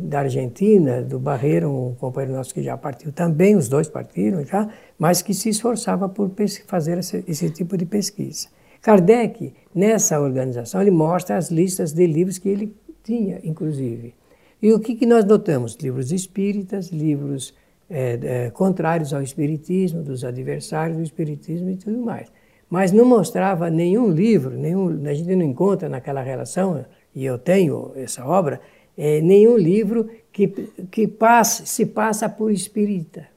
da 0.00 0.20
Argentina, 0.20 1.02
do 1.02 1.18
Barreiro, 1.18 1.70
um 1.70 1.94
companheiro 1.94 2.36
nosso 2.36 2.52
que 2.52 2.62
já 2.62 2.76
partiu 2.76 3.10
também, 3.10 3.56
os 3.56 3.68
dois 3.68 3.88
partiram 3.88 4.44
já, 4.44 4.68
mas 4.98 5.22
que 5.22 5.32
se 5.32 5.48
esforçava 5.48 6.08
por 6.08 6.30
fazer 6.66 6.98
esse, 6.98 7.24
esse 7.26 7.50
tipo 7.50 7.76
de 7.76 7.86
pesquisa. 7.86 8.48
Kardec, 8.82 9.52
nessa 9.74 10.20
organização, 10.20 10.80
ele 10.80 10.90
mostra 10.90 11.36
as 11.36 11.50
listas 11.50 11.92
de 11.92 12.06
livros 12.06 12.38
que 12.38 12.48
ele 12.48 12.76
tinha, 13.02 13.40
inclusive. 13.42 14.14
E 14.62 14.72
o 14.72 14.78
que, 14.78 14.94
que 14.94 15.06
nós 15.06 15.24
notamos? 15.24 15.76
Livros 15.80 16.12
espíritas, 16.12 16.88
livros 16.90 17.54
é, 17.88 18.18
é, 18.22 18.50
contrários 18.50 19.12
ao 19.12 19.22
espiritismo, 19.22 20.02
dos 20.02 20.24
adversários 20.24 20.98
do 20.98 21.02
espiritismo 21.02 21.70
e 21.70 21.76
tudo 21.76 21.98
mais. 21.98 22.30
Mas 22.68 22.92
não 22.92 23.04
mostrava 23.04 23.70
nenhum 23.70 24.10
livro, 24.10 24.50
nenhum, 24.50 25.06
a 25.06 25.14
gente 25.14 25.34
não 25.36 25.44
encontra 25.44 25.88
naquela 25.88 26.20
relação, 26.20 26.84
e 27.14 27.24
eu 27.24 27.38
tenho 27.38 27.92
essa 27.94 28.24
obra, 28.24 28.60
é, 28.96 29.20
nenhum 29.20 29.56
livro 29.56 30.08
que, 30.32 30.48
que 30.90 31.06
passe, 31.06 31.66
se 31.66 31.86
passa 31.86 32.28
por 32.28 32.50
espírita. 32.50 33.28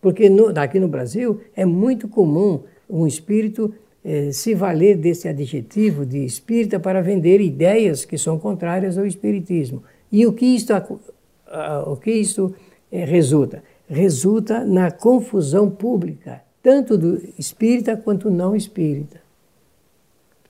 Porque 0.00 0.28
no, 0.28 0.48
aqui 0.58 0.78
no 0.78 0.88
Brasil 0.88 1.40
é 1.56 1.64
muito 1.64 2.08
comum 2.08 2.62
um 2.88 3.06
espírito 3.06 3.74
é, 4.04 4.30
se 4.32 4.54
valer 4.54 4.96
desse 4.96 5.28
adjetivo 5.28 6.06
de 6.06 6.24
espírita 6.24 6.78
para 6.78 7.02
vender 7.02 7.40
ideias 7.40 8.04
que 8.04 8.16
são 8.16 8.38
contrárias 8.38 8.96
ao 8.96 9.04
espiritismo. 9.04 9.82
E 10.10 10.26
o 10.26 10.32
que 10.32 10.46
isto, 10.46 10.72
o 11.86 11.96
que 11.96 12.10
isto 12.10 12.54
é, 12.90 13.04
resulta? 13.04 13.62
Resulta 13.88 14.64
na 14.64 14.90
confusão 14.90 15.68
pública, 15.68 16.42
tanto 16.62 16.96
do 16.98 17.22
espírita 17.38 17.96
quanto 17.96 18.30
não 18.30 18.54
espírita. 18.54 19.20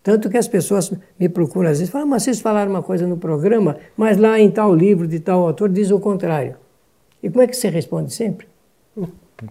Tanto 0.02 0.30
que 0.30 0.38
as 0.38 0.48
pessoas 0.48 0.92
me 1.18 1.28
procuram 1.28 1.70
às 1.70 1.78
vezes, 1.78 1.92
falam, 1.92 2.08
mas 2.08 2.22
vocês 2.22 2.40
falaram 2.40 2.70
uma 2.70 2.82
coisa 2.82 3.06
no 3.06 3.16
programa, 3.16 3.76
mas 3.96 4.16
lá 4.16 4.38
em 4.38 4.50
tal 4.50 4.74
livro 4.74 5.06
de 5.06 5.20
tal 5.20 5.46
autor 5.46 5.68
diz 5.68 5.90
o 5.90 6.00
contrário. 6.00 6.56
E 7.22 7.28
como 7.28 7.42
é 7.42 7.46
que 7.46 7.56
você 7.56 7.68
responde 7.68 8.12
sempre? 8.12 8.46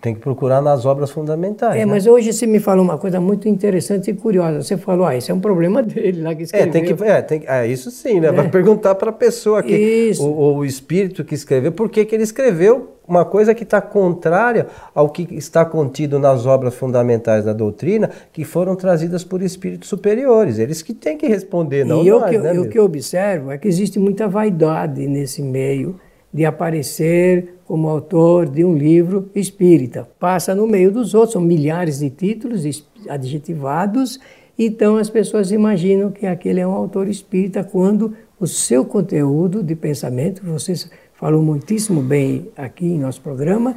Tem 0.01 0.13
que 0.13 0.19
procurar 0.19 0.61
nas 0.61 0.85
obras 0.85 1.11
fundamentais. 1.11 1.75
É, 1.75 1.79
né? 1.79 1.85
mas 1.85 2.05
hoje 2.05 2.33
você 2.33 2.45
me 2.45 2.59
falou 2.59 2.83
uma 2.83 2.97
coisa 2.97 3.21
muito 3.21 3.47
interessante 3.47 4.11
e 4.11 4.13
curiosa. 4.13 4.61
Você 4.61 4.75
falou, 4.75 5.05
ah, 5.05 5.15
isso 5.15 5.31
é 5.31 5.33
um 5.33 5.39
problema 5.39 5.81
dele 5.83 6.21
lá 6.21 6.35
que 6.35 6.43
escreveu. 6.43 6.67
É, 6.67 6.71
tem 6.71 6.83
que, 6.83 7.03
é, 7.03 7.21
tem, 7.21 7.43
é 7.47 7.67
isso 7.67 7.89
sim, 7.89 8.19
né? 8.19 8.27
É. 8.27 8.31
Vai 8.33 8.49
perguntar 8.49 8.95
para 8.95 9.11
a 9.11 9.13
pessoa 9.13 9.63
que 9.63 10.11
o, 10.19 10.55
o, 10.55 10.65
espírito 10.65 11.23
que 11.23 11.33
escreveu, 11.33 11.71
por 11.71 11.89
que, 11.89 12.03
que 12.03 12.13
ele 12.13 12.23
escreveu 12.23 12.96
uma 13.07 13.23
coisa 13.23 13.55
que 13.55 13.63
está 13.63 13.81
contrária 13.81 14.67
ao 14.93 15.09
que 15.09 15.27
está 15.35 15.63
contido 15.63 16.19
nas 16.19 16.45
obras 16.45 16.75
fundamentais 16.75 17.45
da 17.45 17.53
doutrina, 17.53 18.09
que 18.33 18.43
foram 18.43 18.75
trazidas 18.75 19.23
por 19.23 19.41
espíritos 19.41 19.87
superiores. 19.87 20.59
Eles 20.59 20.81
que 20.81 20.93
têm 20.93 21.17
que 21.17 21.27
responder, 21.27 21.85
não 21.85 22.03
e 22.03 22.09
nós, 22.09 22.29
que, 22.29 22.37
né, 22.37 22.59
o 22.59 22.67
que 22.67 22.77
eu 22.77 22.83
observo 22.83 23.51
é 23.51 23.57
que 23.57 23.67
existe 23.67 23.97
muita 23.97 24.27
vaidade 24.27 25.07
nesse 25.07 25.41
meio 25.41 25.99
de 26.33 26.45
aparecer 26.45 27.55
como 27.65 27.87
autor 27.87 28.47
de 28.47 28.63
um 28.63 28.75
livro 28.75 29.29
espírita. 29.33 30.07
Passa 30.19 30.53
no 30.53 30.67
meio 30.67 30.91
dos 30.91 31.13
outros, 31.13 31.33
são 31.33 31.41
milhares 31.41 31.99
de 31.99 32.09
títulos 32.09 32.63
adjetivados, 33.07 34.19
então 34.59 34.97
as 34.97 35.09
pessoas 35.09 35.51
imaginam 35.51 36.11
que 36.11 36.25
aquele 36.25 36.59
é 36.59 36.67
um 36.67 36.71
autor 36.71 37.07
espírita 37.07 37.63
quando 37.63 38.13
o 38.39 38.45
seu 38.45 38.85
conteúdo 38.85 39.63
de 39.63 39.75
pensamento, 39.75 40.43
você 40.43 40.73
falou 41.17 41.41
muitíssimo 41.41 42.01
bem 42.01 42.49
aqui 42.55 42.85
em 42.85 42.99
nosso 42.99 43.21
programa, 43.21 43.75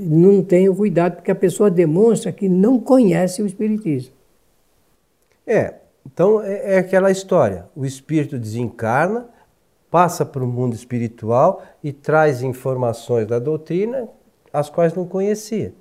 não 0.00 0.42
tem 0.42 0.68
o 0.68 0.74
cuidado, 0.74 1.16
porque 1.16 1.30
a 1.30 1.34
pessoa 1.34 1.70
demonstra 1.70 2.30
que 2.30 2.48
não 2.48 2.78
conhece 2.78 3.42
o 3.42 3.46
Espiritismo. 3.46 4.12
É, 5.46 5.74
então 6.06 6.42
é, 6.42 6.74
é 6.74 6.78
aquela 6.78 7.10
história: 7.10 7.66
o 7.74 7.84
espírito 7.84 8.38
desencarna 8.38 9.26
passa 9.90 10.24
para 10.24 10.44
o 10.44 10.46
mundo 10.46 10.74
espiritual 10.74 11.62
e 11.82 11.92
traz 11.92 12.42
informações 12.42 13.26
da 13.26 13.38
doutrina 13.38 14.08
as 14.52 14.68
quais 14.68 14.94
não 14.94 15.06
conhecia. 15.06 15.72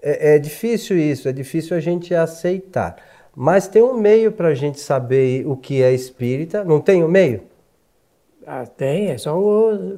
É, 0.00 0.34
é 0.34 0.38
difícil 0.38 0.98
isso, 0.98 1.28
é 1.28 1.32
difícil 1.32 1.76
a 1.76 1.80
gente 1.80 2.14
aceitar. 2.14 2.96
Mas 3.34 3.68
tem 3.68 3.82
um 3.82 3.94
meio 3.94 4.32
para 4.32 4.48
a 4.48 4.54
gente 4.54 4.80
saber 4.80 5.46
o 5.46 5.56
que 5.56 5.82
é 5.82 5.92
espírita. 5.92 6.64
Não 6.64 6.80
tem 6.80 7.02
um 7.02 7.08
meio? 7.08 7.42
Ah, 8.46 8.66
tem, 8.66 9.10
é 9.10 9.18
só 9.18 9.38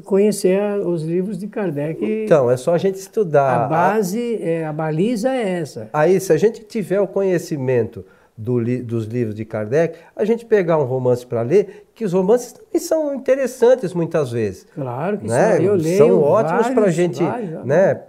conhecer 0.05 0.61
os 0.81 1.03
livros 1.03 1.39
de 1.39 1.47
Kardec. 1.47 2.25
Então, 2.25 2.51
é 2.51 2.57
só 2.57 2.75
a 2.75 2.79
gente 2.79 2.97
estudar. 2.97 3.65
A 3.65 3.69
base, 3.69 4.39
é, 4.43 4.65
a 4.65 4.73
baliza 4.73 5.31
é 5.31 5.61
essa. 5.61 5.89
Aí, 5.93 6.21
se 6.21 6.33
a 6.33 6.37
gente 6.37 6.63
tiver 6.65 7.01
o 7.01 7.07
conhecimento 7.07 8.05
do 8.37 8.65
dos 8.83 9.07
livros 9.07 9.35
de 9.35 9.45
Kardec, 9.45 9.99
a 10.15 10.25
gente 10.25 10.45
pegar 10.45 10.79
um 10.79 10.85
romance 10.85 11.25
para 11.25 11.43
ler, 11.43 11.87
que 11.95 12.05
os 12.05 12.13
romances 12.13 12.53
também 12.53 12.81
são 12.81 13.15
interessantes 13.15 13.95
muitas 13.95 14.33
vezes. 14.33 14.67
Claro 14.75 15.19
que 15.19 15.29
né? 15.29 15.57
são. 15.57 15.65
Eu 15.65 15.75
leio 15.75 15.99
são 15.99 16.21
ótimos 16.21 16.69
para 16.71 16.87
a 16.87 16.91
gente 16.91 17.23
vários, 17.23 17.65
né, 17.65 18.03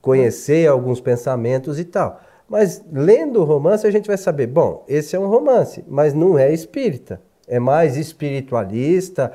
conhecer 0.00 0.68
alguns 0.68 1.00
pensamentos 1.00 1.78
e 1.78 1.84
tal. 1.84 2.20
Mas 2.48 2.84
lendo 2.92 3.40
o 3.40 3.44
romance 3.44 3.86
a 3.86 3.90
gente 3.90 4.06
vai 4.06 4.18
saber, 4.18 4.46
bom, 4.46 4.84
esse 4.86 5.16
é 5.16 5.18
um 5.18 5.26
romance, 5.26 5.82
mas 5.88 6.12
não 6.12 6.38
é 6.38 6.52
espírita. 6.52 7.20
É 7.48 7.58
mais 7.58 7.96
espiritualista, 7.96 9.32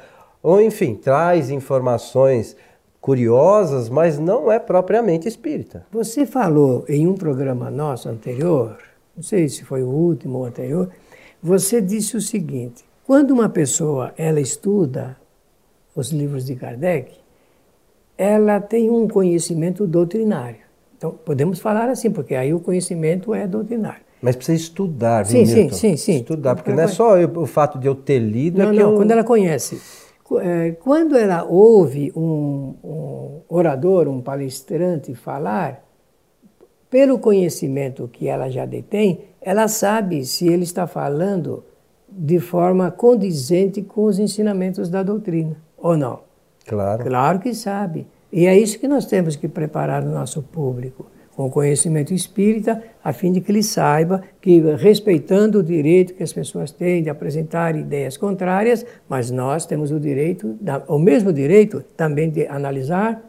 ou 0.47 0.61
enfim, 0.61 0.95
traz 0.95 1.49
informações 1.49 2.55
curiosas, 3.01 3.89
mas 3.89 4.19
não 4.19 4.51
é 4.51 4.59
propriamente 4.59 5.27
espírita. 5.27 5.85
Você 5.91 6.25
falou 6.25 6.85
em 6.87 7.07
um 7.07 7.15
programa 7.15 7.71
nosso 7.71 8.09
anterior 8.09 8.77
não 9.17 9.23
sei 9.23 9.49
se 9.49 9.63
foi 9.63 9.81
o 9.81 9.89
último 9.89 10.37
ou 10.37 10.45
anterior, 10.45 10.89
você 11.41 11.81
disse 11.81 12.15
o 12.15 12.21
seguinte: 12.21 12.85
quando 13.05 13.31
uma 13.31 13.49
pessoa 13.49 14.13
ela 14.15 14.39
estuda 14.39 15.17
os 15.95 16.11
livros 16.11 16.45
de 16.45 16.55
Kardec, 16.55 17.13
ela 18.15 18.61
tem 18.61 18.91
um 18.91 19.07
conhecimento 19.07 19.87
doutrinário. 19.87 20.67
Então, 20.95 21.11
podemos 21.25 21.59
falar 21.59 21.89
assim, 21.89 22.11
porque 22.11 22.35
aí 22.35 22.53
o 22.53 22.59
conhecimento 22.59 23.33
é 23.33 23.47
doutrinário. 23.47 24.01
Mas 24.21 24.35
precisa 24.35 24.57
estudar, 24.57 25.25
sim, 25.25 25.45
sim, 25.45 25.69
sim, 25.69 25.97
sim. 25.97 26.17
Estudar, 26.17 26.55
porque 26.55 26.71
não 26.71 26.83
é 26.83 26.87
só 26.87 27.19
o 27.23 27.45
fato 27.45 27.77
de 27.77 27.87
eu 27.87 27.93
ter 27.93 28.19
lido. 28.19 28.61
É 28.61 28.65
não, 28.65 28.71
é 28.71 28.75
não, 28.75 28.91
eu... 28.91 28.97
quando 28.97 29.11
ela 29.11 29.23
conhece. 29.23 29.79
É, 30.41 30.71
quando 30.71 31.15
ela 31.15 31.43
ouve 31.43 32.11
um, 32.15 32.73
um 32.83 33.41
orador, 33.47 34.07
um 34.07 34.21
palestrante 34.21 35.15
falar, 35.15 35.83
pelo 36.89 37.19
conhecimento 37.19 38.07
que 38.07 38.27
ela 38.27 38.49
já 38.49 38.65
detém, 38.65 39.21
ela 39.41 39.67
sabe 39.67 40.25
se 40.25 40.47
ele 40.47 40.63
está 40.63 40.87
falando 40.87 41.63
de 42.09 42.39
forma 42.39 42.89
condizente 42.91 43.81
com 43.81 44.05
os 44.05 44.19
ensinamentos 44.19 44.89
da 44.89 45.03
doutrina, 45.03 45.55
ou 45.77 45.97
não? 45.97 46.21
Claro. 46.65 47.03
Claro 47.03 47.39
que 47.39 47.53
sabe. 47.53 48.07
E 48.31 48.45
é 48.45 48.57
isso 48.57 48.79
que 48.79 48.87
nós 48.87 49.05
temos 49.05 49.35
que 49.35 49.47
preparar 49.47 50.03
o 50.03 50.09
nosso 50.09 50.41
público, 50.41 51.05
com 51.37 51.45
o 51.45 51.51
conhecimento 51.51 52.15
espírita, 52.15 52.81
a 53.03 53.13
fim 53.13 53.31
de 53.31 53.41
que 53.41 53.51
ele 53.51 53.61
saiba 53.61 54.23
que, 54.41 54.59
respeitando 54.75 55.59
o 55.59 55.63
direito 55.63 56.15
que 56.15 56.23
as 56.23 56.33
pessoas 56.33 56.71
têm 56.71 57.03
de 57.03 57.11
apresentar 57.11 57.75
ideias 57.75 58.17
contrárias, 58.17 58.83
mas 59.07 59.29
nós 59.29 59.63
temos 59.63 59.91
o 59.91 59.99
direito, 59.99 60.57
o 60.87 60.97
mesmo 60.97 61.31
direito 61.31 61.83
também 61.95 62.31
de 62.31 62.47
analisar, 62.47 63.23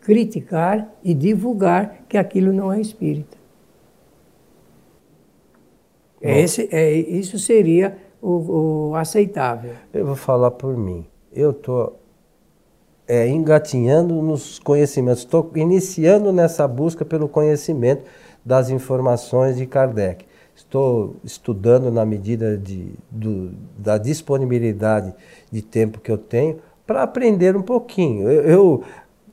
criticar 0.00 0.90
e 1.04 1.12
divulgar 1.12 2.06
que 2.08 2.16
aquilo 2.16 2.50
não 2.50 2.72
é 2.72 2.80
espírita. 2.80 3.36
Esse, 6.18 6.66
é, 6.72 6.94
isso 6.94 7.38
seria 7.38 7.94
o, 8.22 8.88
o, 8.88 8.94
aceitável. 8.94 9.74
Eu 9.92 10.06
vou 10.06 10.16
falar 10.16 10.52
por 10.52 10.74
mim. 10.78 11.06
Eu 11.30 11.50
estou 11.50 12.00
é, 13.10 13.26
engatinhando 13.26 14.22
nos 14.22 14.60
conhecimentos, 14.60 15.24
estou 15.24 15.50
iniciando 15.56 16.32
nessa 16.32 16.68
busca 16.68 17.04
pelo 17.04 17.28
conhecimento 17.28 18.04
das 18.44 18.70
informações 18.70 19.56
de 19.56 19.66
Kardec. 19.66 20.24
Estou 20.54 21.16
estudando 21.24 21.90
na 21.90 22.06
medida 22.06 22.56
de, 22.56 22.92
do, 23.10 23.50
da 23.76 23.98
disponibilidade 23.98 25.12
de 25.50 25.60
tempo 25.60 25.98
que 25.98 26.08
eu 26.12 26.16
tenho 26.16 26.58
para 26.86 27.02
aprender 27.02 27.56
um 27.56 27.62
pouquinho. 27.62 28.30
Eu, 28.30 28.42
eu, 28.42 28.84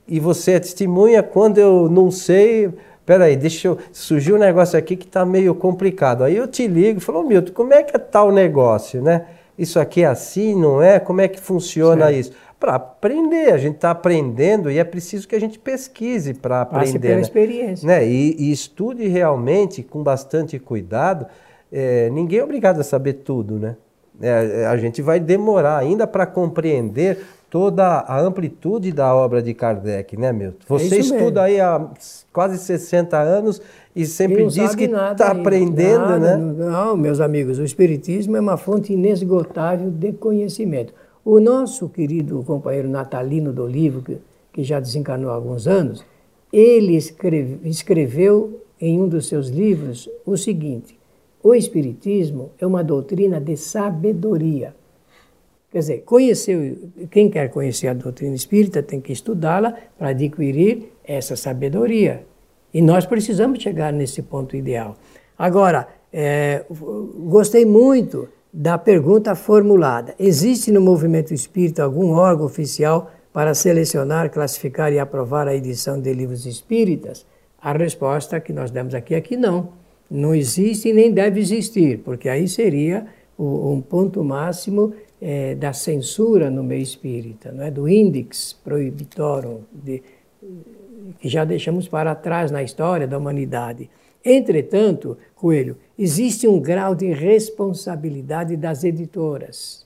e 0.07 0.19
você 0.19 0.53
é 0.53 0.59
testemunha, 0.59 1.21
quando 1.21 1.59
eu 1.59 1.87
não 1.87 2.09
sei, 2.09 2.73
peraí, 3.05 3.35
deixa 3.35 3.67
eu. 3.67 3.77
Surgiu 3.91 4.37
um 4.37 4.39
negócio 4.39 4.79
aqui 4.79 4.95
que 4.95 5.05
está 5.05 5.23
meio 5.23 5.53
complicado. 5.53 6.23
Aí 6.23 6.35
eu 6.35 6.47
te 6.47 6.65
ligo 6.65 6.97
e 6.97 7.03
falo, 7.03 7.23
Milton, 7.23 7.53
como 7.53 7.75
é 7.75 7.83
que 7.83 7.95
é 7.95 7.99
tal 7.99 8.31
negócio, 8.31 9.03
né? 9.03 9.27
Isso 9.55 9.79
aqui 9.79 10.01
é 10.01 10.07
assim, 10.07 10.59
não 10.59 10.81
é? 10.81 10.99
Como 10.99 11.21
é 11.21 11.27
que 11.27 11.39
funciona 11.39 12.05
certo. 12.05 12.19
isso? 12.19 12.31
Para 12.59 12.75
aprender, 12.75 13.53
a 13.53 13.57
gente 13.57 13.75
está 13.75 13.91
aprendendo 13.91 14.71
e 14.71 14.79
é 14.79 14.83
preciso 14.83 15.27
que 15.27 15.35
a 15.35 15.39
gente 15.39 15.59
pesquise 15.59 16.33
para 16.33 16.61
aprender. 16.61 16.99
pela 16.99 17.15
né? 17.15 17.21
experiência. 17.21 17.87
Né? 17.87 18.07
E, 18.07 18.35
e, 18.39 18.51
estude 18.51 19.07
realmente 19.07 19.83
com 19.83 20.01
bastante 20.01 20.57
cuidado. 20.57 21.27
É, 21.71 22.09
ninguém 22.09 22.39
é 22.39 22.43
obrigado 22.43 22.79
a 22.79 22.83
saber 22.83 23.13
tudo, 23.13 23.59
né? 23.59 23.75
É, 24.19 24.65
a 24.65 24.75
gente 24.77 25.01
vai 25.01 25.19
demorar 25.19 25.77
ainda 25.77 26.07
para 26.07 26.25
compreender 26.25 27.19
toda 27.49 27.85
a 27.85 28.19
amplitude 28.19 28.91
da 28.91 29.13
obra 29.13 29.41
de 29.41 29.53
Kardec, 29.53 30.17
né, 30.17 30.33
Milton? 30.33 30.65
Você 30.67 30.95
É 30.95 30.99
estuda 30.99 31.19
mesmo. 31.19 31.39
aí 31.39 31.61
há 31.61 31.87
quase 32.33 32.57
60 32.57 33.17
anos 33.17 33.61
e 33.95 34.05
sempre 34.05 34.43
E 34.43 34.47
diz 34.47 34.75
que 34.75 34.85
está 34.85 35.31
aprendendo, 35.31 35.99
Nada, 35.99 36.37
né? 36.37 36.53
Não, 36.65 36.97
meus 36.97 37.19
amigos, 37.19 37.59
o 37.59 37.63
Espiritismo 37.63 38.35
é 38.35 38.39
uma 38.39 38.57
fonte 38.57 38.93
inesgotável 38.93 39.89
de 39.89 40.11
conhecimento. 40.13 40.93
O 41.29 41.41
nosso 41.41 41.89
querido 41.89 42.41
companheiro 42.47 42.87
Natalino 42.87 43.51
do 43.51 43.67
Livro, 43.67 44.01
que, 44.01 44.17
que 44.53 44.63
já 44.63 44.79
desencarnou 44.79 45.29
há 45.29 45.33
alguns 45.33 45.67
anos, 45.67 46.01
ele 46.53 46.95
escreve- 46.95 47.67
escreveu 47.67 48.61
em 48.79 49.01
um 49.01 49.09
dos 49.09 49.27
seus 49.27 49.49
livros 49.49 50.09
o 50.25 50.37
seguinte: 50.37 50.97
o 51.43 51.53
Espiritismo 51.53 52.51
é 52.57 52.65
uma 52.65 52.81
doutrina 52.81 53.41
de 53.41 53.57
sabedoria. 53.57 54.73
Quer 55.69 55.79
dizer, 55.79 56.03
conhecer, 56.05 56.77
quem 57.11 57.29
quer 57.29 57.49
conhecer 57.49 57.89
a 57.89 57.93
doutrina 57.93 58.33
espírita 58.33 58.81
tem 58.81 59.01
que 59.01 59.11
estudá-la 59.11 59.75
para 59.97 60.11
adquirir 60.11 60.93
essa 61.03 61.35
sabedoria. 61.35 62.23
E 62.73 62.81
nós 62.81 63.05
precisamos 63.05 63.61
chegar 63.61 63.91
nesse 63.91 64.21
ponto 64.21 64.55
ideal. 64.55 64.95
Agora, 65.37 65.89
é, 66.13 66.63
gostei 66.69 67.65
muito 67.65 68.29
da 68.51 68.77
pergunta 68.77 69.35
formulada: 69.35 70.15
existe 70.19 70.71
no 70.71 70.81
movimento 70.81 71.33
espírita 71.33 71.83
algum 71.83 72.11
órgão 72.11 72.45
oficial 72.45 73.11
para 73.33 73.53
selecionar, 73.53 74.31
classificar 74.31 74.91
e 74.91 74.99
aprovar 74.99 75.47
a 75.47 75.55
edição 75.55 75.99
de 75.99 76.11
livros 76.13 76.45
espíritas? 76.45 77.25
A 77.61 77.73
resposta 77.73 78.39
que 78.39 78.53
nós 78.53 78.71
demos 78.71 78.93
aqui 78.93 79.13
é 79.15 79.21
que 79.21 79.35
não. 79.35 79.69
Não 80.09 80.33
existe 80.33 80.89
e 80.89 80.93
nem 80.93 81.11
deve 81.11 81.39
existir, 81.39 81.99
porque 81.99 82.29
aí 82.29 82.47
seria 82.47 83.05
o- 83.37 83.71
um 83.73 83.81
ponto 83.81 84.23
máximo 84.23 84.93
eh, 85.19 85.55
da 85.55 85.73
censura 85.73 86.49
no 86.51 86.63
meio 86.63 86.83
espírita, 86.83 87.51
não 87.51 87.63
é? 87.63 87.71
do 87.71 87.89
índex 87.89 88.53
prohibitorum, 88.63 89.61
de, 89.73 90.03
que 91.19 91.27
já 91.27 91.43
deixamos 91.43 91.87
para 91.87 92.13
trás 92.13 92.51
na 92.51 92.61
história 92.61 93.07
da 93.07 93.17
humanidade. 93.17 93.89
Entretanto, 94.23 95.17
Coelho, 95.35 95.75
existe 95.97 96.47
um 96.47 96.59
grau 96.59 96.93
de 96.93 97.11
responsabilidade 97.11 98.55
das 98.55 98.83
editoras. 98.83 99.85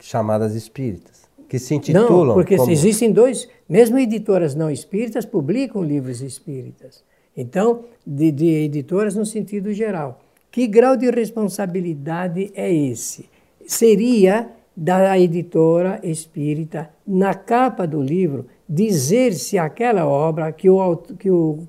Chamadas 0.00 0.54
espíritas, 0.54 1.22
que 1.48 1.58
se 1.58 1.74
intitulam 1.74 2.26
Não, 2.26 2.34
porque 2.34 2.56
como... 2.56 2.70
existem 2.70 3.12
dois, 3.12 3.48
mesmo 3.68 3.98
editoras 3.98 4.54
não 4.54 4.70
espíritas 4.70 5.24
publicam 5.24 5.82
livros 5.82 6.20
espíritas. 6.20 7.04
Então, 7.36 7.84
de, 8.06 8.30
de 8.30 8.46
editoras 8.64 9.14
no 9.14 9.24
sentido 9.24 9.72
geral. 9.72 10.20
Que 10.50 10.66
grau 10.66 10.96
de 10.96 11.10
responsabilidade 11.10 12.52
é 12.54 12.70
esse? 12.72 13.30
Seria 13.66 14.50
da 14.76 15.18
editora 15.18 16.00
espírita, 16.02 16.90
na 17.06 17.34
capa 17.34 17.86
do 17.86 18.02
livro, 18.02 18.46
dizer 18.74 19.34
se 19.34 19.58
aquela 19.58 20.06
obra 20.06 20.50
que 20.50 20.70
o, 20.70 20.96
que 21.18 21.30
o 21.30 21.66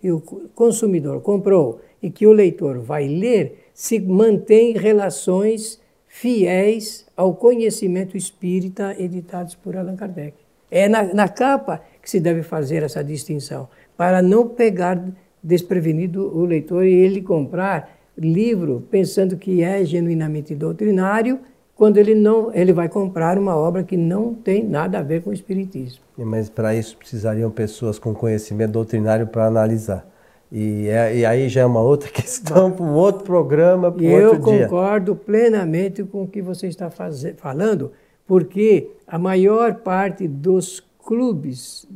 que 0.00 0.10
o 0.10 0.20
consumidor 0.54 1.20
comprou 1.20 1.82
e 2.02 2.08
que 2.08 2.26
o 2.26 2.32
leitor 2.32 2.78
vai 2.78 3.06
ler 3.06 3.68
se 3.74 4.00
mantém 4.00 4.72
relações 4.72 5.78
fiéis 6.06 7.06
ao 7.14 7.34
conhecimento 7.34 8.16
espírita 8.16 8.96
editados 8.98 9.54
por 9.54 9.76
Allan 9.76 9.96
Kardec. 9.96 10.34
É 10.70 10.88
na, 10.88 11.02
na 11.12 11.28
capa 11.28 11.82
que 12.00 12.08
se 12.08 12.18
deve 12.18 12.42
fazer 12.42 12.82
essa 12.82 13.04
distinção, 13.04 13.68
para 13.94 14.22
não 14.22 14.48
pegar 14.48 15.04
desprevenido 15.42 16.34
o 16.34 16.46
leitor 16.46 16.86
e 16.86 16.92
ele 16.92 17.20
comprar 17.20 17.98
livro 18.16 18.82
pensando 18.90 19.36
que 19.36 19.62
é 19.62 19.84
genuinamente 19.84 20.54
doutrinário, 20.54 21.38
quando 21.76 21.98
ele 21.98 22.14
não, 22.14 22.52
ele 22.54 22.72
vai 22.72 22.88
comprar 22.88 23.38
uma 23.38 23.54
obra 23.54 23.84
que 23.84 23.96
não 23.96 24.34
tem 24.34 24.64
nada 24.64 24.98
a 24.98 25.02
ver 25.02 25.22
com 25.22 25.30
o 25.30 25.32
espiritismo. 25.32 26.00
Mas 26.16 26.48
para 26.48 26.74
isso 26.74 26.96
precisariam 26.96 27.50
pessoas 27.50 27.98
com 27.98 28.14
conhecimento 28.14 28.72
doutrinário 28.72 29.26
para 29.26 29.46
analisar. 29.46 30.08
E, 30.50 30.86
é- 30.88 31.16
e 31.18 31.26
aí 31.26 31.48
já 31.48 31.60
é 31.60 31.66
uma 31.66 31.80
outra 31.82 32.08
questão 32.12 32.70
para 32.72 32.84
um 32.84 32.94
outro 32.94 33.24
programa, 33.24 33.92
para 33.92 34.02
um 34.02 34.06
eu 34.08 34.30
outro 34.30 34.50
dia. 34.50 34.64
concordo 34.64 35.14
plenamente 35.14 36.02
com 36.02 36.22
o 36.22 36.26
que 36.26 36.40
você 36.40 36.66
está 36.66 36.88
faze- 36.90 37.34
falando, 37.34 37.92
porque 38.26 38.88
a 39.06 39.18
maior 39.18 39.74
parte 39.74 40.26
dos 40.26 40.82
clubes 41.04 41.86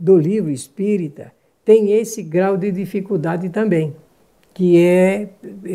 do 0.00 0.16
livro 0.16 0.50
espírita 0.50 1.32
tem 1.64 1.92
esse 1.92 2.22
grau 2.22 2.56
de 2.56 2.72
dificuldade 2.72 3.48
também, 3.50 3.94
que 4.54 4.76
é 4.82 5.28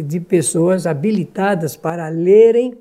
de 0.05 0.19
pessoas 0.19 0.85
habilitadas 0.87 1.75
para 1.77 2.09
lerem 2.09 2.73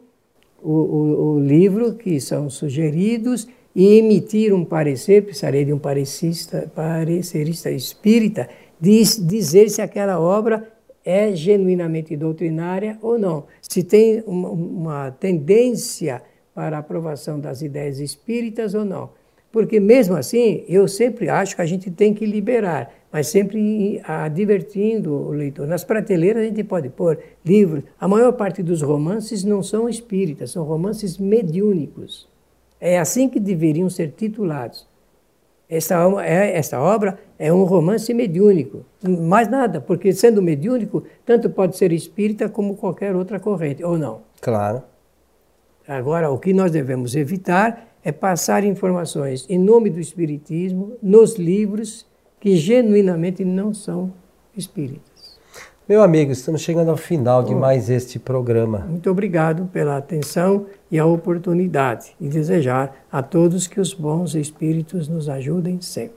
o, 0.66 0.72
o- 0.72 1.34
o 1.36 1.40
livro 1.40 1.94
que 1.94 2.20
são 2.20 2.50
sugeridos 2.50 3.46
e 3.74 3.98
emitir 3.98 4.52
um 4.54 4.64
parecer, 4.64 5.22
precisaria 5.24 5.64
de 5.64 5.72
um 5.72 5.78
parecista, 5.78 6.70
parecerista 6.74 7.70
espírita, 7.70 8.48
diz, 8.80 9.16
dizer 9.24 9.68
se 9.70 9.80
aquela 9.82 10.18
obra 10.18 10.72
é 11.04 11.34
genuinamente 11.34 12.16
doutrinária 12.16 12.98
ou 13.00 13.18
não. 13.18 13.44
Se 13.62 13.82
tem 13.84 14.22
uma, 14.26 14.50
uma 14.50 15.10
tendência 15.12 16.22
para 16.54 16.76
a 16.76 16.80
aprovação 16.80 17.38
das 17.38 17.62
ideias 17.62 18.00
espíritas 18.00 18.74
ou 18.74 18.84
não. 18.84 19.10
Porque 19.52 19.78
mesmo 19.78 20.16
assim, 20.16 20.64
eu 20.68 20.88
sempre 20.88 21.28
acho 21.28 21.54
que 21.54 21.62
a 21.62 21.66
gente 21.66 21.90
tem 21.90 22.12
que 22.12 22.26
liberar, 22.26 22.92
mas 23.16 23.28
sempre 23.28 23.98
advertindo 24.04 25.10
o 25.14 25.30
leitor. 25.30 25.66
Nas 25.66 25.82
prateleiras 25.82 26.42
a 26.42 26.46
gente 26.46 26.62
pode 26.62 26.90
pôr 26.90 27.18
livros. 27.42 27.82
A 27.98 28.06
maior 28.06 28.32
parte 28.32 28.62
dos 28.62 28.82
romances 28.82 29.42
não 29.42 29.62
são 29.62 29.88
espíritas, 29.88 30.50
são 30.50 30.64
romances 30.64 31.16
mediúnicos. 31.16 32.28
É 32.78 32.98
assim 32.98 33.26
que 33.26 33.40
deveriam 33.40 33.88
ser 33.88 34.10
titulados. 34.10 34.86
Esta, 35.66 35.96
é, 36.22 36.58
esta 36.58 36.78
obra 36.78 37.18
é 37.38 37.50
um 37.50 37.64
romance 37.64 38.12
mediúnico. 38.12 38.84
Mais 39.02 39.48
nada, 39.48 39.80
porque 39.80 40.12
sendo 40.12 40.42
mediúnico, 40.42 41.02
tanto 41.24 41.48
pode 41.48 41.74
ser 41.74 41.92
espírita 41.92 42.50
como 42.50 42.76
qualquer 42.76 43.16
outra 43.16 43.40
corrente, 43.40 43.82
ou 43.82 43.96
não. 43.96 44.20
Claro. 44.42 44.82
Agora, 45.88 46.30
o 46.30 46.38
que 46.38 46.52
nós 46.52 46.70
devemos 46.70 47.16
evitar 47.16 47.88
é 48.04 48.12
passar 48.12 48.62
informações 48.62 49.46
em 49.48 49.58
nome 49.58 49.88
do 49.88 50.00
Espiritismo 50.00 50.98
nos 51.02 51.36
livros 51.36 52.04
que 52.40 52.56
genuinamente 52.56 53.44
não 53.44 53.72
são 53.72 54.12
espíritas. 54.56 55.36
Meu 55.88 56.02
amigo, 56.02 56.32
estamos 56.32 56.62
chegando 56.62 56.90
ao 56.90 56.96
final 56.96 57.44
de 57.44 57.54
mais 57.54 57.88
este 57.88 58.18
programa. 58.18 58.80
Muito 58.80 59.08
obrigado 59.08 59.66
pela 59.72 59.96
atenção 59.96 60.66
e 60.90 60.98
a 60.98 61.06
oportunidade 61.06 62.16
e 62.20 62.26
desejar 62.26 63.06
a 63.10 63.22
todos 63.22 63.68
que 63.68 63.80
os 63.80 63.94
bons 63.94 64.34
espíritos 64.34 65.06
nos 65.06 65.28
ajudem 65.28 65.80
sempre. 65.80 66.16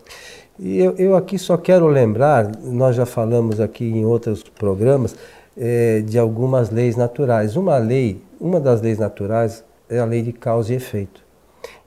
E 0.57 0.79
eu, 0.79 0.95
eu 0.97 1.15
aqui 1.15 1.37
só 1.37 1.55
quero 1.55 1.85
lembrar, 1.85 2.51
nós 2.63 2.95
já 2.95 3.05
falamos 3.05 3.59
aqui 3.59 3.85
em 3.85 4.05
outros 4.05 4.41
programas, 4.41 5.15
eh, 5.55 6.01
de 6.01 6.17
algumas 6.17 6.71
leis 6.71 6.95
naturais. 6.95 7.55
Uma 7.55 7.77
lei, 7.77 8.21
uma 8.39 8.59
das 8.59 8.81
leis 8.81 8.97
naturais 8.97 9.63
é 9.87 9.99
a 9.99 10.05
lei 10.05 10.21
de 10.21 10.33
causa 10.33 10.73
e 10.73 10.77
efeito. 10.77 11.23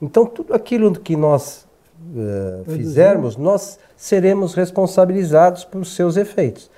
Então, 0.00 0.24
tudo 0.24 0.54
aquilo 0.54 0.92
que 0.92 1.16
nós 1.16 1.66
eh, 2.14 2.62
fizermos, 2.66 3.37
nós 3.37 3.79
seremos 3.96 4.55
responsabilizados 4.55 5.64
por 5.64 5.85
seus 5.87 6.16
efeitos. 6.16 6.70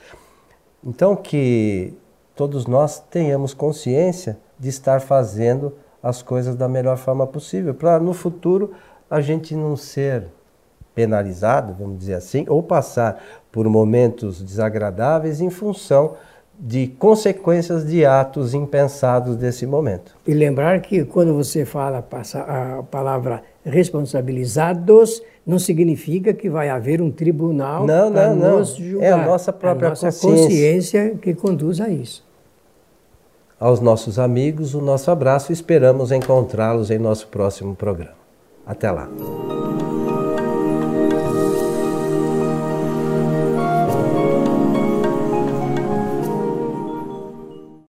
Então, 0.85 1.17
que 1.17 1.95
todos 2.37 2.67
nós 2.67 3.01
tenhamos 3.11 3.55
consciência 3.55 4.39
de 4.59 4.69
estar 4.69 5.01
fazendo 5.01 5.75
as 6.03 6.23
coisas 6.23 6.55
da 6.55 6.69
melhor 6.69 6.97
forma 6.99 7.27
possível, 7.27 7.75
para 7.75 7.99
no 7.99 8.13
futuro 8.13 8.73
a 9.11 9.21
gente 9.21 9.57
não 9.57 9.77
ser 9.77 10.27
penalizado, 10.95 11.75
vamos 11.79 11.99
dizer 11.99 12.15
assim, 12.15 12.45
ou 12.49 12.63
passar 12.63 13.23
por 13.51 13.69
momentos 13.69 14.41
desagradáveis 14.43 15.41
em 15.41 15.51
função 15.51 16.15
de 16.59 16.87
consequências 16.87 17.85
de 17.85 18.07
atos 18.07 18.55
impensados 18.55 19.37
desse 19.37 19.67
momento. 19.67 20.17
E 20.27 20.33
lembrar 20.33 20.81
que 20.81 21.05
quando 21.05 21.35
você 21.35 21.65
fala 21.65 21.99
a 21.99 22.83
palavra 22.85 23.43
responsabilizados, 23.65 25.23
não 25.47 25.59
significa 25.59 26.33
que 26.33 26.49
vai 26.49 26.69
haver 26.69 27.01
um 27.01 27.11
tribunal 27.11 27.87
Não, 27.87 28.13
para 28.13 28.31
não, 28.31 28.37
não. 28.37 28.59
nos 28.59 28.77
julgar. 28.77 29.07
É 29.07 29.13
a 29.13 29.27
nossa 29.27 29.53
própria 29.53 29.89
a 29.89 29.91
nossa 29.91 30.07
consciência. 30.07 30.43
consciência 30.43 31.19
que 31.21 31.35
conduz 31.35 31.81
a 31.81 31.89
isso. 31.89 32.25
Aos 33.59 33.81
nossos 33.81 34.19
amigos, 34.19 34.75
o 34.75 34.81
nosso 34.81 35.11
abraço 35.11 35.53
e 35.53 35.55
esperamos 35.55 36.13
encontrá-los 36.13 36.91
em 36.91 36.99
nosso 36.99 37.29
próximo 37.29 37.75
programa. 37.75 38.17
Até 38.67 38.91
lá. 38.91 39.09